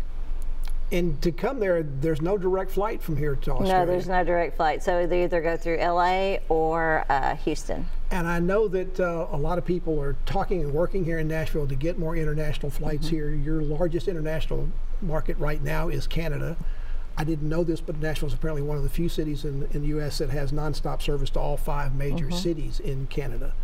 And 0.93 1.21
to 1.23 1.33
come 1.33 1.59
there, 1.59 1.83
there's 1.83 2.23
no 2.23 2.38
direct 2.38 2.71
flight 2.71 3.02
from 3.02 3.16
here 3.16 3.35
to 3.35 3.52
Australia. 3.52 3.73
No, 3.73 3.87
there's 3.87 4.07
no 4.07 4.23
direct 4.23 4.57
flight. 4.57 4.85
So 4.85 5.07
they 5.07 5.25
either 5.25 5.40
go 5.40 5.57
through 5.57 5.78
LA 5.78 6.37
or 6.49 7.05
uh, 7.09 7.35
Houston. 7.37 7.87
And 8.11 8.28
I 8.28 8.38
know 8.38 8.69
that 8.69 9.00
uh, 9.00 9.26
a 9.33 9.37
lot 9.37 9.59
of 9.59 9.64
people 9.64 10.00
are 10.00 10.16
talking 10.26 10.62
and 10.62 10.73
working 10.73 11.05
here 11.05 11.19
in 11.19 11.26
Nashville 11.26 11.66
to 11.66 11.75
get 11.75 11.99
more 11.99 12.14
international 12.14 12.71
flights 12.71 13.09
here. 13.09 13.31
Your 13.31 13.62
largest 13.62 14.07
international 14.07 14.69
market 15.02 15.37
right 15.38 15.61
now 15.61 15.88
is 15.88 16.07
Canada. 16.07 16.57
I 17.19 17.25
didn't 17.25 17.49
know 17.49 17.64
this, 17.64 17.81
but 17.81 17.97
Nashville 17.97 18.28
is 18.28 18.35
apparently 18.35 18.62
one 18.62 18.76
of 18.76 18.85
the 18.85 18.90
few 18.90 19.09
cities 19.09 19.45
in, 19.45 19.66
in 19.73 19.81
the 19.81 19.88
U.S. 19.88 20.19
that 20.19 20.31
has 20.31 20.52
nonstop 20.52 21.02
service 21.02 21.31
to 21.31 21.40
all 21.40 21.57
five 21.57 21.95
major 21.97 22.31
cities 22.31 22.78
in 22.78 23.07
Canada. 23.09 23.55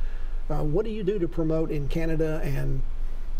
Uh, 0.50 0.64
what 0.64 0.84
do 0.84 0.90
you 0.90 1.02
do 1.02 1.18
to 1.18 1.28
promote 1.28 1.70
in 1.70 1.86
Canada, 1.86 2.40
and 2.42 2.82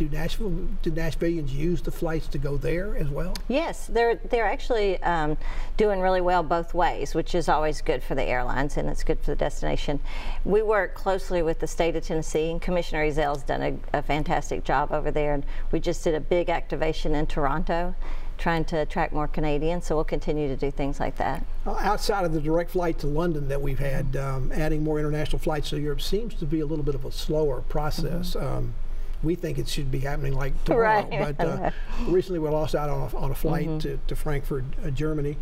do 0.08 0.16
Nashville 0.16 0.50
do 0.82 0.90
Nashvillians 0.90 1.50
use 1.50 1.82
the 1.82 1.90
flights 1.90 2.26
to 2.28 2.38
go 2.38 2.56
there 2.56 2.96
as 2.96 3.08
well? 3.08 3.34
Yes, 3.48 3.86
they're 3.86 4.16
they're 4.16 4.46
actually 4.46 5.02
um, 5.02 5.36
doing 5.76 6.00
really 6.00 6.20
well 6.20 6.42
both 6.42 6.74
ways, 6.74 7.14
which 7.14 7.34
is 7.34 7.48
always 7.48 7.80
good 7.80 8.02
for 8.02 8.14
the 8.14 8.24
airlines 8.24 8.76
and 8.76 8.88
it's 8.88 9.04
good 9.04 9.20
for 9.20 9.30
the 9.30 9.36
destination. 9.36 10.00
We 10.44 10.62
work 10.62 10.94
closely 10.94 11.42
with 11.42 11.60
the 11.60 11.66
state 11.66 11.96
of 11.96 12.04
Tennessee, 12.04 12.50
and 12.50 12.60
Commissioner 12.60 13.04
Ezell's 13.04 13.42
done 13.42 13.62
a, 13.62 13.98
a 13.98 14.02
fantastic 14.02 14.64
job 14.64 14.92
over 14.92 15.10
there. 15.10 15.34
And 15.34 15.44
we 15.70 15.80
just 15.80 16.02
did 16.04 16.14
a 16.14 16.20
big 16.20 16.48
activation 16.48 17.14
in 17.14 17.26
Toronto 17.26 17.94
trying 18.38 18.64
to 18.64 18.76
attract 18.76 19.12
more 19.12 19.28
Canadians, 19.28 19.86
so 19.86 19.94
we'll 19.94 20.04
continue 20.04 20.48
to 20.48 20.56
do 20.56 20.68
things 20.68 20.98
like 20.98 21.16
that. 21.16 21.46
Uh, 21.64 21.76
outside 21.78 22.24
of 22.24 22.32
the 22.32 22.40
direct 22.40 22.72
flight 22.72 22.98
to 22.98 23.06
London 23.06 23.46
that 23.46 23.62
we've 23.62 23.78
had, 23.78 24.16
um, 24.16 24.50
adding 24.52 24.82
more 24.82 24.98
international 24.98 25.38
flights 25.38 25.70
to 25.70 25.78
Europe 25.78 26.00
seems 26.00 26.34
to 26.34 26.44
be 26.44 26.58
a 26.58 26.66
little 26.66 26.84
bit 26.84 26.96
of 26.96 27.04
a 27.04 27.12
slower 27.12 27.60
process. 27.60 28.34
Mm-hmm. 28.34 28.44
Um, 28.44 28.74
we 29.22 29.34
think 29.34 29.58
it 29.58 29.68
should 29.68 29.90
be 29.90 30.00
happening 30.00 30.34
like 30.34 30.64
tomorrow, 30.64 31.08
right. 31.08 31.36
but 31.36 31.40
uh, 31.40 31.70
recently 32.06 32.38
we 32.38 32.48
lost 32.48 32.74
out 32.74 32.90
on 32.90 33.10
a, 33.10 33.16
on 33.16 33.30
a 33.30 33.34
flight 33.34 33.68
mm-hmm. 33.68 33.78
to, 33.78 34.00
to, 34.06 34.16
Frankfurt, 34.16 34.64
uh, 34.84 34.90
Germany. 34.90 35.36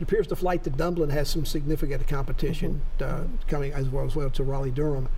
It 0.00 0.02
appears 0.02 0.26
the 0.26 0.36
flight 0.36 0.64
to 0.64 0.70
Dublin 0.70 1.10
has 1.10 1.28
some 1.28 1.44
significant 1.44 2.06
competition 2.08 2.82
mm-hmm. 2.98 3.24
Uh, 3.24 3.26
coming 3.48 3.72
as 3.72 3.88
well 3.88 4.04
as 4.04 4.16
well 4.16 4.30
to 4.30 4.44
Raleigh 4.44 4.70
Durham 4.70 5.08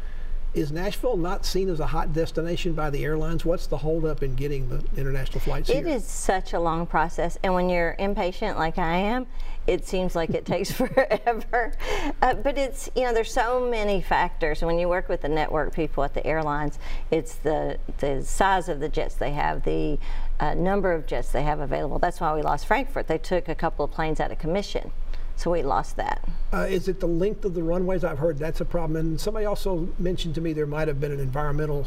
is 0.54 0.70
Nashville 0.70 1.16
not 1.16 1.46
seen 1.46 1.68
as 1.70 1.80
a 1.80 1.86
hot 1.86 2.12
destination 2.12 2.74
by 2.74 2.90
the 2.90 3.04
airlines? 3.04 3.44
What's 3.44 3.66
the 3.66 3.78
holdup 3.78 4.22
in 4.22 4.34
getting 4.34 4.68
the 4.68 4.84
international 4.96 5.40
flights 5.40 5.70
it 5.70 5.76
here? 5.76 5.86
It 5.86 5.90
is 5.90 6.04
such 6.04 6.52
a 6.52 6.60
long 6.60 6.86
process, 6.86 7.38
and 7.42 7.54
when 7.54 7.70
you're 7.70 7.96
impatient 7.98 8.58
like 8.58 8.78
I 8.78 8.96
am, 8.96 9.26
it 9.66 9.86
seems 9.86 10.14
like 10.14 10.30
it 10.30 10.44
takes 10.44 10.70
forever. 10.72 11.72
Uh, 12.20 12.34
but 12.34 12.58
it's 12.58 12.90
you 12.94 13.04
know 13.04 13.12
there's 13.12 13.32
so 13.32 13.68
many 13.68 14.00
factors. 14.00 14.62
When 14.62 14.78
you 14.78 14.88
work 14.88 15.08
with 15.08 15.22
the 15.22 15.28
network 15.28 15.74
people 15.74 16.04
at 16.04 16.14
the 16.14 16.26
airlines, 16.26 16.78
it's 17.10 17.34
the 17.36 17.78
the 17.98 18.22
size 18.22 18.68
of 18.68 18.80
the 18.80 18.88
jets 18.88 19.14
they 19.14 19.32
have, 19.32 19.64
the 19.64 19.98
uh, 20.40 20.54
number 20.54 20.92
of 20.92 21.06
jets 21.06 21.30
they 21.32 21.42
have 21.42 21.60
available. 21.60 21.98
That's 21.98 22.20
why 22.20 22.34
we 22.34 22.42
lost 22.42 22.66
Frankfurt. 22.66 23.06
They 23.06 23.18
took 23.18 23.48
a 23.48 23.54
couple 23.54 23.84
of 23.84 23.90
planes 23.90 24.20
out 24.20 24.32
of 24.32 24.38
commission 24.38 24.92
so 25.36 25.50
we 25.50 25.62
lost 25.62 25.96
that. 25.96 26.24
Uh, 26.52 26.66
is 26.68 26.88
it 26.88 27.00
the 27.00 27.08
length 27.08 27.44
of 27.44 27.54
the 27.54 27.62
runways? 27.62 28.04
I've 28.04 28.18
heard 28.18 28.38
that's 28.38 28.60
a 28.60 28.64
problem. 28.64 28.96
And 28.96 29.20
somebody 29.20 29.46
also 29.46 29.88
mentioned 29.98 30.34
to 30.36 30.40
me 30.40 30.52
there 30.52 30.66
might 30.66 30.88
have 30.88 31.00
been 31.00 31.12
an 31.12 31.20
environmental 31.20 31.86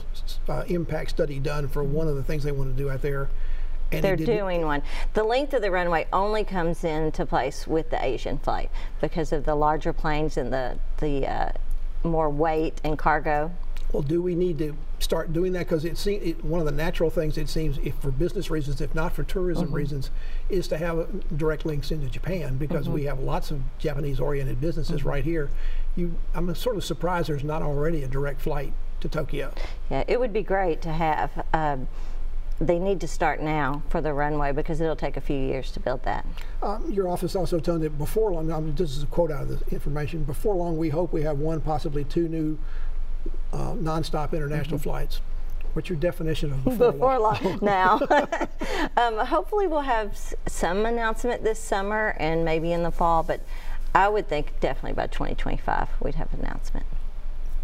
uh, 0.50 0.64
impact 0.68 1.12
study 1.12 1.40
done 1.40 1.68
for 1.68 1.84
one 1.84 2.08
of 2.08 2.16
the 2.16 2.24
things 2.24 2.44
they 2.44 2.52
want 2.52 2.76
to 2.76 2.84
do 2.84 2.90
out 2.90 3.02
there. 3.02 3.30
And 3.96 4.04
They're 4.04 4.16
doing 4.16 4.66
one. 4.66 4.82
The 5.14 5.24
length 5.24 5.54
of 5.54 5.62
the 5.62 5.72
runway 5.72 6.08
only 6.14 6.44
comes 6.44 6.84
into 6.84 7.26
place 7.26 7.68
with 7.68 7.90
the 7.90 8.04
Asian 8.04 8.38
flight 8.38 8.70
because 9.02 9.32
of 9.32 9.46
the 9.46 9.56
larger 9.56 9.94
planes 9.94 10.38
and 10.38 10.52
the 10.52 10.78
the 10.98 11.28
uh, 11.28 11.52
more 12.04 12.30
weight 12.30 12.80
and 12.84 12.98
cargo 12.98 13.52
well, 13.96 14.04
do 14.04 14.22
we 14.22 14.36
need 14.36 14.58
to 14.58 14.76
start 15.00 15.32
doing 15.32 15.54
that? 15.54 15.60
Because 15.60 15.86
it 15.86 15.98
seems 15.98 16.22
it, 16.22 16.44
one 16.44 16.60
of 16.60 16.66
the 16.66 16.72
natural 16.74 17.10
things 17.10 17.38
it 17.38 17.48
seems, 17.48 17.78
if 17.78 17.96
for 17.96 18.12
business 18.12 18.50
reasons, 18.50 18.82
if 18.82 18.94
not 18.94 19.14
for 19.14 19.24
tourism 19.24 19.68
mm-hmm. 19.68 19.76
reasons, 19.76 20.12
is 20.50 20.68
to 20.68 20.78
have 20.78 21.08
direct 21.38 21.66
links 21.66 21.92
into 21.92 22.08
Japan 22.08 22.58
because 22.58 22.86
mm-hmm. 22.86 22.96
we 22.96 23.04
have 23.06 23.20
lots 23.22 23.52
of 23.52 23.62
Japanese-oriented 23.80 24.60
businesses 24.60 25.00
mm-hmm. 25.00 25.10
right 25.10 25.24
here. 25.24 25.50
You, 25.96 26.16
I'm 26.34 26.54
sort 26.56 26.76
of 26.76 26.84
surprised 26.84 27.30
there's 27.30 27.46
not 27.46 27.62
already 27.62 28.04
a 28.04 28.08
direct 28.08 28.42
flight 28.42 28.74
to 29.00 29.08
Tokyo. 29.08 29.54
Yeah, 29.90 30.04
it 30.10 30.20
would 30.20 30.34
be 30.34 30.44
great 30.44 30.82
to 30.82 30.92
have. 30.92 31.46
Um, 31.54 31.88
they 32.60 32.80
need 32.80 33.02
to 33.02 33.08
start 33.08 33.42
now 33.42 33.82
for 33.90 34.00
the 34.00 34.14
runway 34.14 34.52
because 34.52 34.80
it'll 34.80 34.96
take 34.96 35.18
a 35.18 35.22
few 35.22 35.38
years 35.38 35.72
to 35.72 35.80
build 35.80 36.04
that. 36.04 36.26
Um, 36.62 36.90
your 36.90 37.08
office 37.08 37.36
also 37.36 37.60
told 37.60 37.82
me 37.82 37.90
before 37.90 38.32
long, 38.32 38.52
I 38.52 38.60
mean, 38.60 38.76
this 38.76 38.96
is 38.96 39.04
a 39.04 39.08
quote 39.08 39.32
out 39.32 39.44
of 39.44 39.50
the 39.50 39.74
information, 39.74 40.24
before 40.24 40.56
long 40.56 40.78
we 40.78 40.90
hope 40.90 41.12
we 41.12 41.24
have 41.24 41.40
one, 41.40 41.60
possibly 41.62 42.06
two 42.06 42.30
new 42.30 42.58
uh, 43.52 43.74
nonstop 43.74 44.34
international 44.34 44.78
mm-hmm. 44.78 44.90
flights. 44.90 45.22
What's 45.74 45.90
your 45.90 45.98
definition 45.98 46.54
of 46.54 46.64
before, 46.64 46.94
before 46.94 47.20
long? 47.20 47.44
long 47.44 47.60
now, 47.62 48.00
um, 48.98 49.18
hopefully 49.26 49.68
we'll 49.68 49.82
have 49.82 50.12
s- 50.12 50.34
some 50.48 50.86
announcement 50.86 51.44
this 51.44 51.60
summer 51.60 52.16
and 52.18 52.46
maybe 52.46 52.72
in 52.72 52.84
the 52.84 52.92
fall, 52.92 53.24
but 53.24 53.42
I 53.94 54.08
would 54.08 54.30
think 54.30 54.58
definitely 54.62 54.94
by 54.94 55.08
2025 55.08 55.90
we'd 56.00 56.16
have 56.16 56.34
an 56.34 56.40
announcement. 56.40 56.86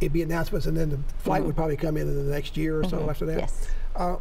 It'd 0.02 0.12
be 0.12 0.24
announcements, 0.24 0.66
and 0.66 0.76
then 0.76 0.90
the 0.90 1.00
flight 1.20 1.40
mm-hmm. 1.40 1.48
would 1.48 1.56
probably 1.56 1.78
come 1.78 1.96
in 1.96 2.08
in 2.08 2.26
the 2.26 2.32
next 2.32 2.58
year 2.58 2.80
or 2.80 2.84
mm-hmm. 2.84 2.90
so 2.90 3.10
after 3.10 3.26
that. 3.28 3.40
Yes. 3.40 3.70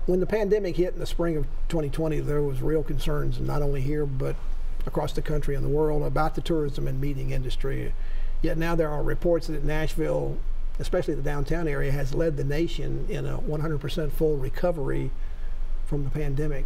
When 0.06 0.20
the 0.20 0.26
pandemic 0.26 0.76
hit 0.76 0.94
in 0.94 1.00
the 1.00 1.06
spring 1.06 1.37
of 1.37 1.44
2020, 1.68 2.20
there 2.20 2.42
was 2.42 2.62
real 2.62 2.82
concerns, 2.82 3.40
not 3.40 3.62
only 3.62 3.80
here 3.80 4.06
but 4.06 4.37
across 4.87 5.12
the 5.12 5.22
country 5.22 5.54
and 5.54 5.64
the 5.64 5.68
world, 5.68 6.02
about 6.02 6.34
the 6.34 6.40
tourism 6.40 6.88
and 6.88 7.00
meeting 7.00 7.30
industry. 7.30 7.92
Yet 8.42 8.56
now 8.56 8.75
there 8.75 8.88
are 8.88 9.02
reports 9.02 9.46
that 9.49 9.64
Nashville 9.64 10.38
especially 10.80 11.14
the 11.14 11.22
downtown 11.22 11.68
area, 11.68 11.92
has 11.92 12.14
led 12.14 12.37
the 12.37 12.44
nation 12.44 13.06
in 13.08 13.26
a 13.26 13.38
100% 13.38 14.12
full 14.12 14.37
recovery 14.37 15.10
from 15.87 16.04
the 16.04 16.10
pandemic. 16.10 16.64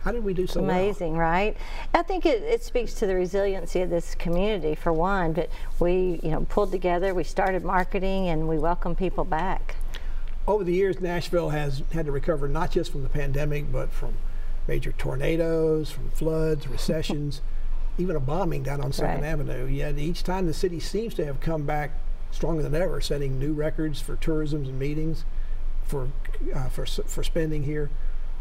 How 0.00 0.10
did 0.10 0.24
we 0.24 0.34
do 0.34 0.46
so 0.48 0.60
Amazing, 0.60 1.12
well? 1.12 1.20
right? 1.20 1.56
I 1.94 2.02
think 2.02 2.26
it, 2.26 2.42
it 2.42 2.64
speaks 2.64 2.94
to 2.94 3.06
the 3.06 3.14
resiliency 3.14 3.82
of 3.82 3.90
this 3.90 4.16
community, 4.16 4.74
for 4.74 4.92
one, 4.92 5.32
but 5.32 5.50
we, 5.78 6.18
you 6.22 6.30
know, 6.30 6.46
pulled 6.48 6.72
together, 6.72 7.14
we 7.14 7.22
started 7.22 7.62
marketing, 7.62 8.28
and 8.28 8.48
we 8.48 8.58
welcome 8.58 8.96
people 8.96 9.24
back. 9.24 9.76
Over 10.52 10.64
the 10.64 10.74
years, 10.74 11.00
Nashville 11.00 11.48
has 11.48 11.82
had 11.94 12.04
to 12.04 12.12
recover 12.12 12.46
not 12.46 12.70
just 12.70 12.92
from 12.92 13.02
the 13.02 13.08
pandemic, 13.08 13.72
but 13.72 13.90
from 13.90 14.16
major 14.68 14.92
tornadoes, 14.92 15.90
from 15.90 16.10
floods, 16.10 16.68
recessions, 16.68 17.40
even 17.98 18.16
a 18.16 18.20
bombing 18.20 18.62
down 18.62 18.82
on 18.82 18.92
2nd 18.92 19.02
right. 19.02 19.24
Avenue. 19.24 19.64
Yet 19.64 19.96
each 19.96 20.22
time 20.22 20.46
the 20.46 20.52
city 20.52 20.78
seems 20.78 21.14
to 21.14 21.24
have 21.24 21.40
come 21.40 21.62
back 21.62 21.92
stronger 22.32 22.62
than 22.62 22.74
ever, 22.74 23.00
setting 23.00 23.38
new 23.38 23.54
records 23.54 24.02
for 24.02 24.16
tourism 24.16 24.64
and 24.64 24.78
meetings, 24.78 25.24
for 25.84 26.08
uh, 26.54 26.68
for 26.68 26.84
for 26.84 27.24
spending 27.24 27.62
here. 27.62 27.88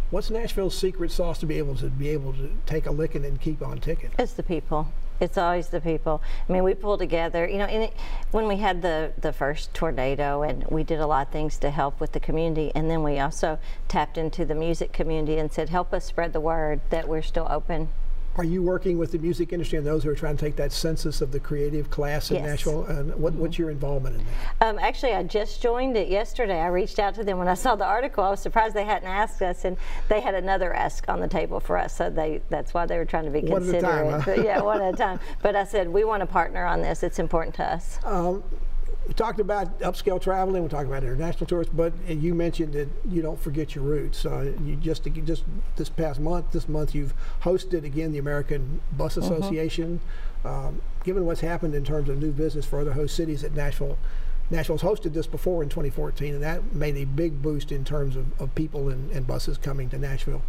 What's 0.09 0.29
Nashville's 0.29 0.77
secret 0.77 1.11
sauce 1.11 1.37
to 1.39 1.45
be 1.45 1.59
able 1.59 1.77
to 1.77 1.89
be 1.89 2.09
able 2.09 2.33
to 2.33 2.51
take 2.65 2.87
a 2.87 2.91
licking 2.91 3.23
and 3.23 3.39
keep 3.39 3.65
on 3.65 3.79
ticking? 3.79 4.11
It's 4.19 4.33
the 4.33 4.43
people. 4.43 4.91
It's 5.21 5.37
always 5.37 5.69
the 5.69 5.79
people. 5.79 6.21
I 6.49 6.51
mean, 6.51 6.63
we 6.63 6.73
pull 6.73 6.97
together. 6.97 7.47
You 7.47 7.59
know, 7.59 7.65
it, 7.65 7.93
when 8.31 8.47
we 8.47 8.57
had 8.57 8.81
the 8.81 9.13
the 9.21 9.31
first 9.31 9.73
tornado, 9.73 10.41
and 10.41 10.65
we 10.69 10.83
did 10.83 10.99
a 10.99 11.05
lot 11.05 11.27
of 11.27 11.31
things 11.31 11.57
to 11.59 11.69
help 11.69 11.99
with 11.99 12.11
the 12.11 12.19
community, 12.19 12.71
and 12.73 12.89
then 12.89 13.03
we 13.03 13.19
also 13.19 13.59
tapped 13.87 14.17
into 14.17 14.45
the 14.45 14.55
music 14.55 14.91
community 14.91 15.37
and 15.37 15.53
said, 15.53 15.69
help 15.69 15.93
us 15.93 16.05
spread 16.05 16.33
the 16.33 16.41
word 16.41 16.81
that 16.89 17.07
we're 17.07 17.21
still 17.21 17.47
open 17.49 17.89
are 18.37 18.43
you 18.45 18.63
working 18.63 18.97
with 18.97 19.11
the 19.11 19.17
music 19.17 19.51
industry 19.51 19.77
and 19.77 19.85
those 19.85 20.03
who 20.03 20.09
are 20.09 20.15
trying 20.15 20.37
to 20.37 20.45
take 20.45 20.55
that 20.55 20.71
census 20.71 21.19
of 21.21 21.31
the 21.31 21.39
creative 21.39 21.89
class 21.89 22.31
in 22.31 22.37
yes. 22.37 22.45
Nashville? 22.45 22.85
And 22.85 23.13
what, 23.15 23.33
what's 23.33 23.59
your 23.59 23.69
involvement 23.69 24.15
in 24.15 24.25
that? 24.25 24.67
Um, 24.67 24.79
actually, 24.79 25.13
I 25.13 25.23
just 25.23 25.61
joined 25.61 25.97
it 25.97 26.07
yesterday. 26.07 26.59
I 26.59 26.67
reached 26.67 26.97
out 26.97 27.13
to 27.15 27.23
them 27.23 27.37
when 27.37 27.49
I 27.49 27.55
saw 27.55 27.75
the 27.75 27.85
article. 27.85 28.23
I 28.23 28.29
was 28.29 28.39
surprised 28.39 28.73
they 28.73 28.85
hadn't 28.85 29.09
asked 29.09 29.41
us, 29.41 29.65
and 29.65 29.75
they 30.07 30.21
had 30.21 30.33
another 30.33 30.73
ask 30.73 31.07
on 31.09 31.19
the 31.19 31.27
table 31.27 31.59
for 31.59 31.77
us. 31.77 31.95
So 31.95 32.09
they 32.09 32.41
that's 32.49 32.73
why 32.73 32.85
they 32.85 32.97
were 32.97 33.05
trying 33.05 33.25
to 33.25 33.31
be 33.31 33.41
one 33.41 33.63
considerate. 33.63 33.83
Time, 33.83 34.21
huh? 34.21 34.23
but 34.25 34.37
yeah, 34.45 34.61
one 34.61 34.81
at 34.81 34.93
a 34.93 34.97
time. 34.97 35.19
But 35.41 35.55
I 35.55 35.65
said 35.65 35.89
we 35.89 36.03
want 36.05 36.21
to 36.21 36.27
partner 36.27 36.65
on 36.65 36.81
this. 36.81 37.03
It's 37.03 37.19
important 37.19 37.55
to 37.55 37.63
us. 37.63 37.99
Um, 38.05 38.43
we 39.07 39.13
talked 39.13 39.39
about 39.39 39.79
upscale 39.79 40.21
traveling. 40.21 40.61
We 40.63 40.69
talked 40.69 40.87
about 40.87 41.03
international 41.03 41.47
tourists, 41.47 41.73
but 41.75 41.93
you 42.07 42.35
mentioned 42.35 42.73
that 42.73 42.87
you 43.09 43.21
don't 43.21 43.39
forget 43.39 43.73
your 43.73 43.83
roots. 43.83 44.25
Uh, 44.25 44.53
you 44.63 44.75
just 44.75 45.03
just 45.25 45.43
this 45.75 45.89
past 45.89 46.19
month, 46.19 46.51
this 46.51 46.69
month 46.69 46.93
you've 46.93 47.13
hosted 47.41 47.83
again 47.83 48.11
the 48.11 48.19
American 48.19 48.81
Bus 48.93 49.15
mm-hmm. 49.15 49.33
Association. 49.33 49.99
Mm-hmm. 50.43 50.47
Um, 50.47 50.81
given 51.03 51.25
what's 51.25 51.41
happened 51.41 51.75
in 51.75 51.83
terms 51.83 52.09
of 52.09 52.19
new 52.19 52.31
business 52.31 52.65
for 52.65 52.79
other 52.79 52.93
host 52.93 53.15
cities 53.15 53.43
at 53.43 53.53
Nashville, 53.53 53.97
Nashville's 54.51 54.81
hosted 54.81 55.13
this 55.13 55.27
before 55.27 55.63
in 55.63 55.69
2014, 55.69 56.35
and 56.35 56.43
that 56.43 56.73
made 56.73 56.97
a 56.97 57.05
big 57.05 57.41
boost 57.41 57.71
in 57.71 57.85
terms 57.85 58.15
of, 58.15 58.39
of 58.39 58.53
people 58.53 58.89
and, 58.89 59.09
and 59.11 59.25
buses 59.25 59.57
coming 59.57 59.89
to 59.89 59.97
Nashville. 59.97 60.41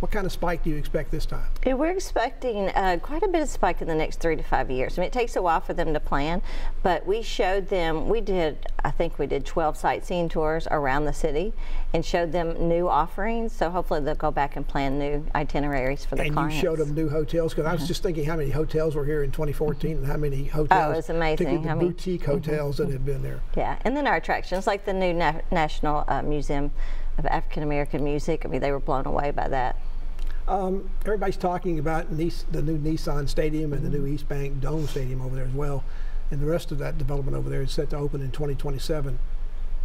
What 0.00 0.10
kind 0.10 0.26
of 0.26 0.32
spike 0.32 0.62
do 0.62 0.68
you 0.68 0.76
expect 0.76 1.10
this 1.10 1.24
time? 1.24 1.46
Yeah, 1.64 1.72
we're 1.72 1.90
expecting 1.90 2.68
uh, 2.68 2.98
quite 3.00 3.22
a 3.22 3.28
bit 3.28 3.40
of 3.40 3.48
spike 3.48 3.80
in 3.80 3.88
the 3.88 3.94
next 3.94 4.20
three 4.20 4.36
to 4.36 4.42
five 4.42 4.70
years. 4.70 4.98
I 4.98 5.00
mean, 5.00 5.06
it 5.06 5.12
takes 5.12 5.36
a 5.36 5.42
while 5.42 5.60
for 5.62 5.72
them 5.72 5.94
to 5.94 6.00
plan, 6.00 6.42
but 6.82 7.06
we 7.06 7.22
showed 7.22 7.68
them, 7.68 8.06
we 8.06 8.20
did, 8.20 8.58
I 8.84 8.90
think 8.90 9.18
we 9.18 9.26
did 9.26 9.46
12 9.46 9.74
sightseeing 9.74 10.28
tours 10.28 10.68
around 10.70 11.06
the 11.06 11.14
city 11.14 11.54
and 11.94 12.04
showed 12.04 12.32
them 12.32 12.68
new 12.68 12.88
offerings. 12.88 13.54
So 13.54 13.70
hopefully 13.70 14.00
they'll 14.00 14.14
go 14.16 14.30
back 14.30 14.56
and 14.56 14.68
plan 14.68 14.98
new 14.98 15.24
itineraries 15.34 16.04
for 16.04 16.16
the 16.16 16.24
and 16.24 16.34
clients. 16.34 16.56
And 16.56 16.62
you 16.62 16.68
showed 16.68 16.78
them 16.78 16.94
new 16.94 17.08
hotels 17.08 17.54
because 17.54 17.64
I 17.64 17.72
was 17.72 17.88
just 17.88 18.02
thinking 18.02 18.26
how 18.26 18.36
many 18.36 18.50
hotels 18.50 18.94
were 18.94 19.06
here 19.06 19.22
in 19.22 19.30
2014 19.30 19.96
and 19.96 20.06
how 20.06 20.18
many 20.18 20.44
hotels. 20.44 20.94
Oh, 20.94 20.98
it's 20.98 21.08
amazing. 21.08 21.62
The 21.62 21.74
boutique 21.74 22.20
mm-hmm. 22.20 22.32
hotels 22.32 22.76
that 22.76 22.90
have 22.90 23.06
been 23.06 23.22
there. 23.22 23.40
Yeah, 23.56 23.78
and 23.80 23.96
then 23.96 24.06
our 24.06 24.16
attractions 24.16 24.66
like 24.66 24.84
the 24.84 24.92
new 24.92 25.14
Na 25.14 25.40
National 25.50 26.04
uh, 26.06 26.20
Museum 26.20 26.70
of 27.16 27.24
African 27.24 27.62
American 27.62 28.04
Music. 28.04 28.44
I 28.44 28.48
mean, 28.48 28.60
they 28.60 28.72
were 28.72 28.78
blown 28.78 29.06
away 29.06 29.30
by 29.30 29.48
that. 29.48 29.76
Um, 30.48 30.90
everybody's 31.04 31.36
talking 31.36 31.78
about 31.78 32.12
Nice, 32.12 32.44
the 32.50 32.62
new 32.62 32.78
Nissan 32.78 33.28
Stadium 33.28 33.72
and 33.72 33.84
the 33.84 33.90
new 33.90 34.06
East 34.06 34.28
Bank 34.28 34.60
Dome 34.60 34.86
Stadium 34.86 35.20
over 35.20 35.34
there 35.34 35.44
as 35.44 35.52
well, 35.52 35.82
and 36.30 36.40
the 36.40 36.46
rest 36.46 36.70
of 36.70 36.78
that 36.78 36.98
development 36.98 37.36
over 37.36 37.50
there 37.50 37.62
is 37.62 37.72
set 37.72 37.90
to 37.90 37.96
open 37.96 38.20
in 38.20 38.30
2027. 38.30 39.18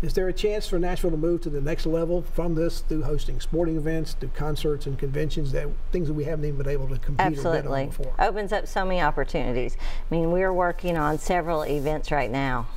Is 0.04 0.14
there 0.14 0.28
a 0.28 0.34
chance 0.34 0.68
for 0.68 0.80
Nashville 0.80 1.12
to 1.12 1.18
move 1.18 1.42
to 1.42 1.50
the 1.50 1.62
next 1.62 1.86
level 1.86 2.24
from 2.24 2.56
this 2.56 2.80
through 2.82 3.04
hosting 3.04 3.40
sporting 3.40 3.78
events, 3.78 4.14
through 4.14 4.30
concerts 4.30 4.88
and 4.88 4.98
conventions, 4.98 5.52
that 5.52 5.68
things 5.92 6.08
that 6.08 6.14
we 6.14 6.24
haven't 6.24 6.46
even 6.46 6.58
been 6.58 6.70
able 6.70 6.88
to 6.90 6.98
compete 6.98 7.38
Absolutely. 7.38 7.60
or 7.60 7.62
bid 7.64 7.72
on 7.72 7.86
before? 7.88 8.14
Opens 8.20 8.52
up 8.52 8.68
so 8.68 8.84
many 8.84 9.02
opportunities. 9.02 9.78
I 9.80 10.16
mean, 10.16 10.32
we're 10.32 10.54
working 10.54 10.98
on 10.98 11.20
several 11.20 11.64
events 11.64 12.12
right 12.12 12.32
now, 12.32 12.68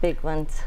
big 0.00 0.20
ones. 0.22 0.62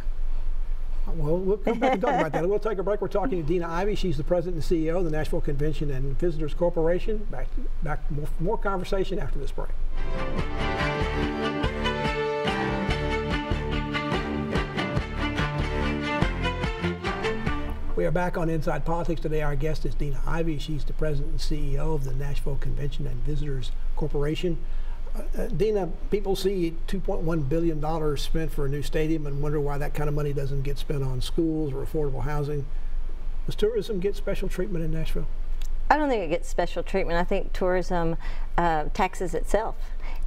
Well, 1.07 1.37
we'll 1.37 1.57
come 1.57 1.79
back 1.79 1.93
and 1.93 2.01
talk 2.01 2.13
about 2.15 2.31
that. 2.31 2.47
We'll 2.53 2.59
take 2.59 2.77
a 2.77 2.83
break. 2.83 3.01
We're 3.01 3.07
talking 3.07 3.41
to 3.41 3.47
Deana 3.47 3.67
Ivey. 3.67 3.95
She's 3.95 4.17
the 4.17 4.23
president 4.23 4.63
and 4.69 4.79
CEO 4.79 4.97
of 4.97 5.05
the 5.05 5.11
Nashville 5.11 5.41
Convention 5.41 5.91
and 5.91 6.17
Visitors 6.17 6.53
Corporation. 6.53 7.27
Back, 7.29 7.47
back 7.81 8.09
more, 8.11 8.27
more 8.39 8.57
conversation 8.57 9.19
after 9.19 9.39
this 9.39 9.51
break. 9.51 9.69
We 17.95 18.05
are 18.05 18.11
back 18.11 18.37
on 18.37 18.49
Inside 18.49 18.85
Politics 18.85 19.21
today. 19.21 19.41
Our 19.41 19.55
guest 19.55 19.85
is 19.85 19.95
Deana 19.95 20.19
Ivey. 20.25 20.57
She's 20.57 20.83
the 20.83 20.93
president 20.93 21.31
and 21.31 21.39
CEO 21.39 21.93
of 21.93 22.03
the 22.03 22.13
Nashville 22.13 22.57
Convention 22.57 23.07
and 23.07 23.23
Visitors 23.23 23.71
Corporation. 23.95 24.57
Uh, 25.15 25.47
Deana, 25.47 25.91
people 26.09 26.35
see 26.35 26.75
$2.1 26.87 27.47
billion 27.47 28.17
spent 28.17 28.51
for 28.51 28.65
a 28.65 28.69
new 28.69 28.81
stadium 28.81 29.27
and 29.27 29.41
wonder 29.41 29.59
why 29.59 29.77
that 29.77 29.93
kind 29.93 30.09
of 30.09 30.15
money 30.15 30.33
doesn't 30.33 30.63
get 30.63 30.77
spent 30.77 31.03
on 31.03 31.21
schools 31.21 31.71
or 31.71 31.85
affordable 31.85 32.23
housing. 32.23 32.65
Does 33.45 33.55
tourism 33.55 33.99
get 33.99 34.15
special 34.15 34.49
treatment 34.49 34.83
in 34.83 34.91
Nashville? 34.91 35.27
I 35.89 35.97
don't 35.97 36.09
think 36.09 36.23
it 36.23 36.29
gets 36.29 36.49
special 36.49 36.81
treatment. 36.81 37.19
I 37.19 37.23
think 37.23 37.53
tourism 37.53 38.15
uh, 38.57 38.85
taxes 38.93 39.35
itself 39.35 39.75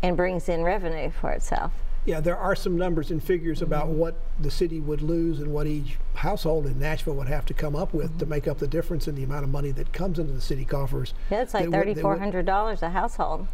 and 0.03 0.17
brings 0.17 0.49
in 0.49 0.63
revenue 0.63 1.11
for 1.11 1.31
itself. 1.31 1.73
Yeah, 2.05 2.21
there 2.21 2.37
are 2.37 2.55
some 2.55 2.79
numbers 2.79 3.11
and 3.11 3.21
figures 3.21 3.63
about 3.63 3.89
mm-hmm. 3.89 3.99
what 3.99 4.15
the 4.39 4.51
city 4.51 4.79
would 4.79 5.03
lose 5.03 5.41
and 5.41 5.53
what 5.53 5.67
each 5.67 5.97
household 6.15 6.67
in 6.67 6.79
Nashville 6.79 7.15
would 7.15 7.27
have 7.27 7.45
to 7.47 7.55
come 7.55 7.75
up 7.75 7.93
with 7.93 8.11
mm-hmm. 8.11 8.19
to 8.19 8.27
make 8.27 8.47
up 8.47 8.59
the 8.59 8.69
difference 8.69 9.09
in 9.09 9.17
the 9.17 9.25
amount 9.25 9.43
of 9.43 9.51
money 9.51 9.73
that 9.73 9.93
comes 9.93 10.21
into 10.21 10.33
the 10.33 10.41
city 10.41 10.65
coffers. 10.65 11.15
Yeah, 11.31 11.43
it's 11.43 11.53
like 11.53 11.69
thirty-four 11.69 12.19
hundred 12.19 12.47
dollars 12.47 12.83
a 12.83 12.91
household. 12.91 13.49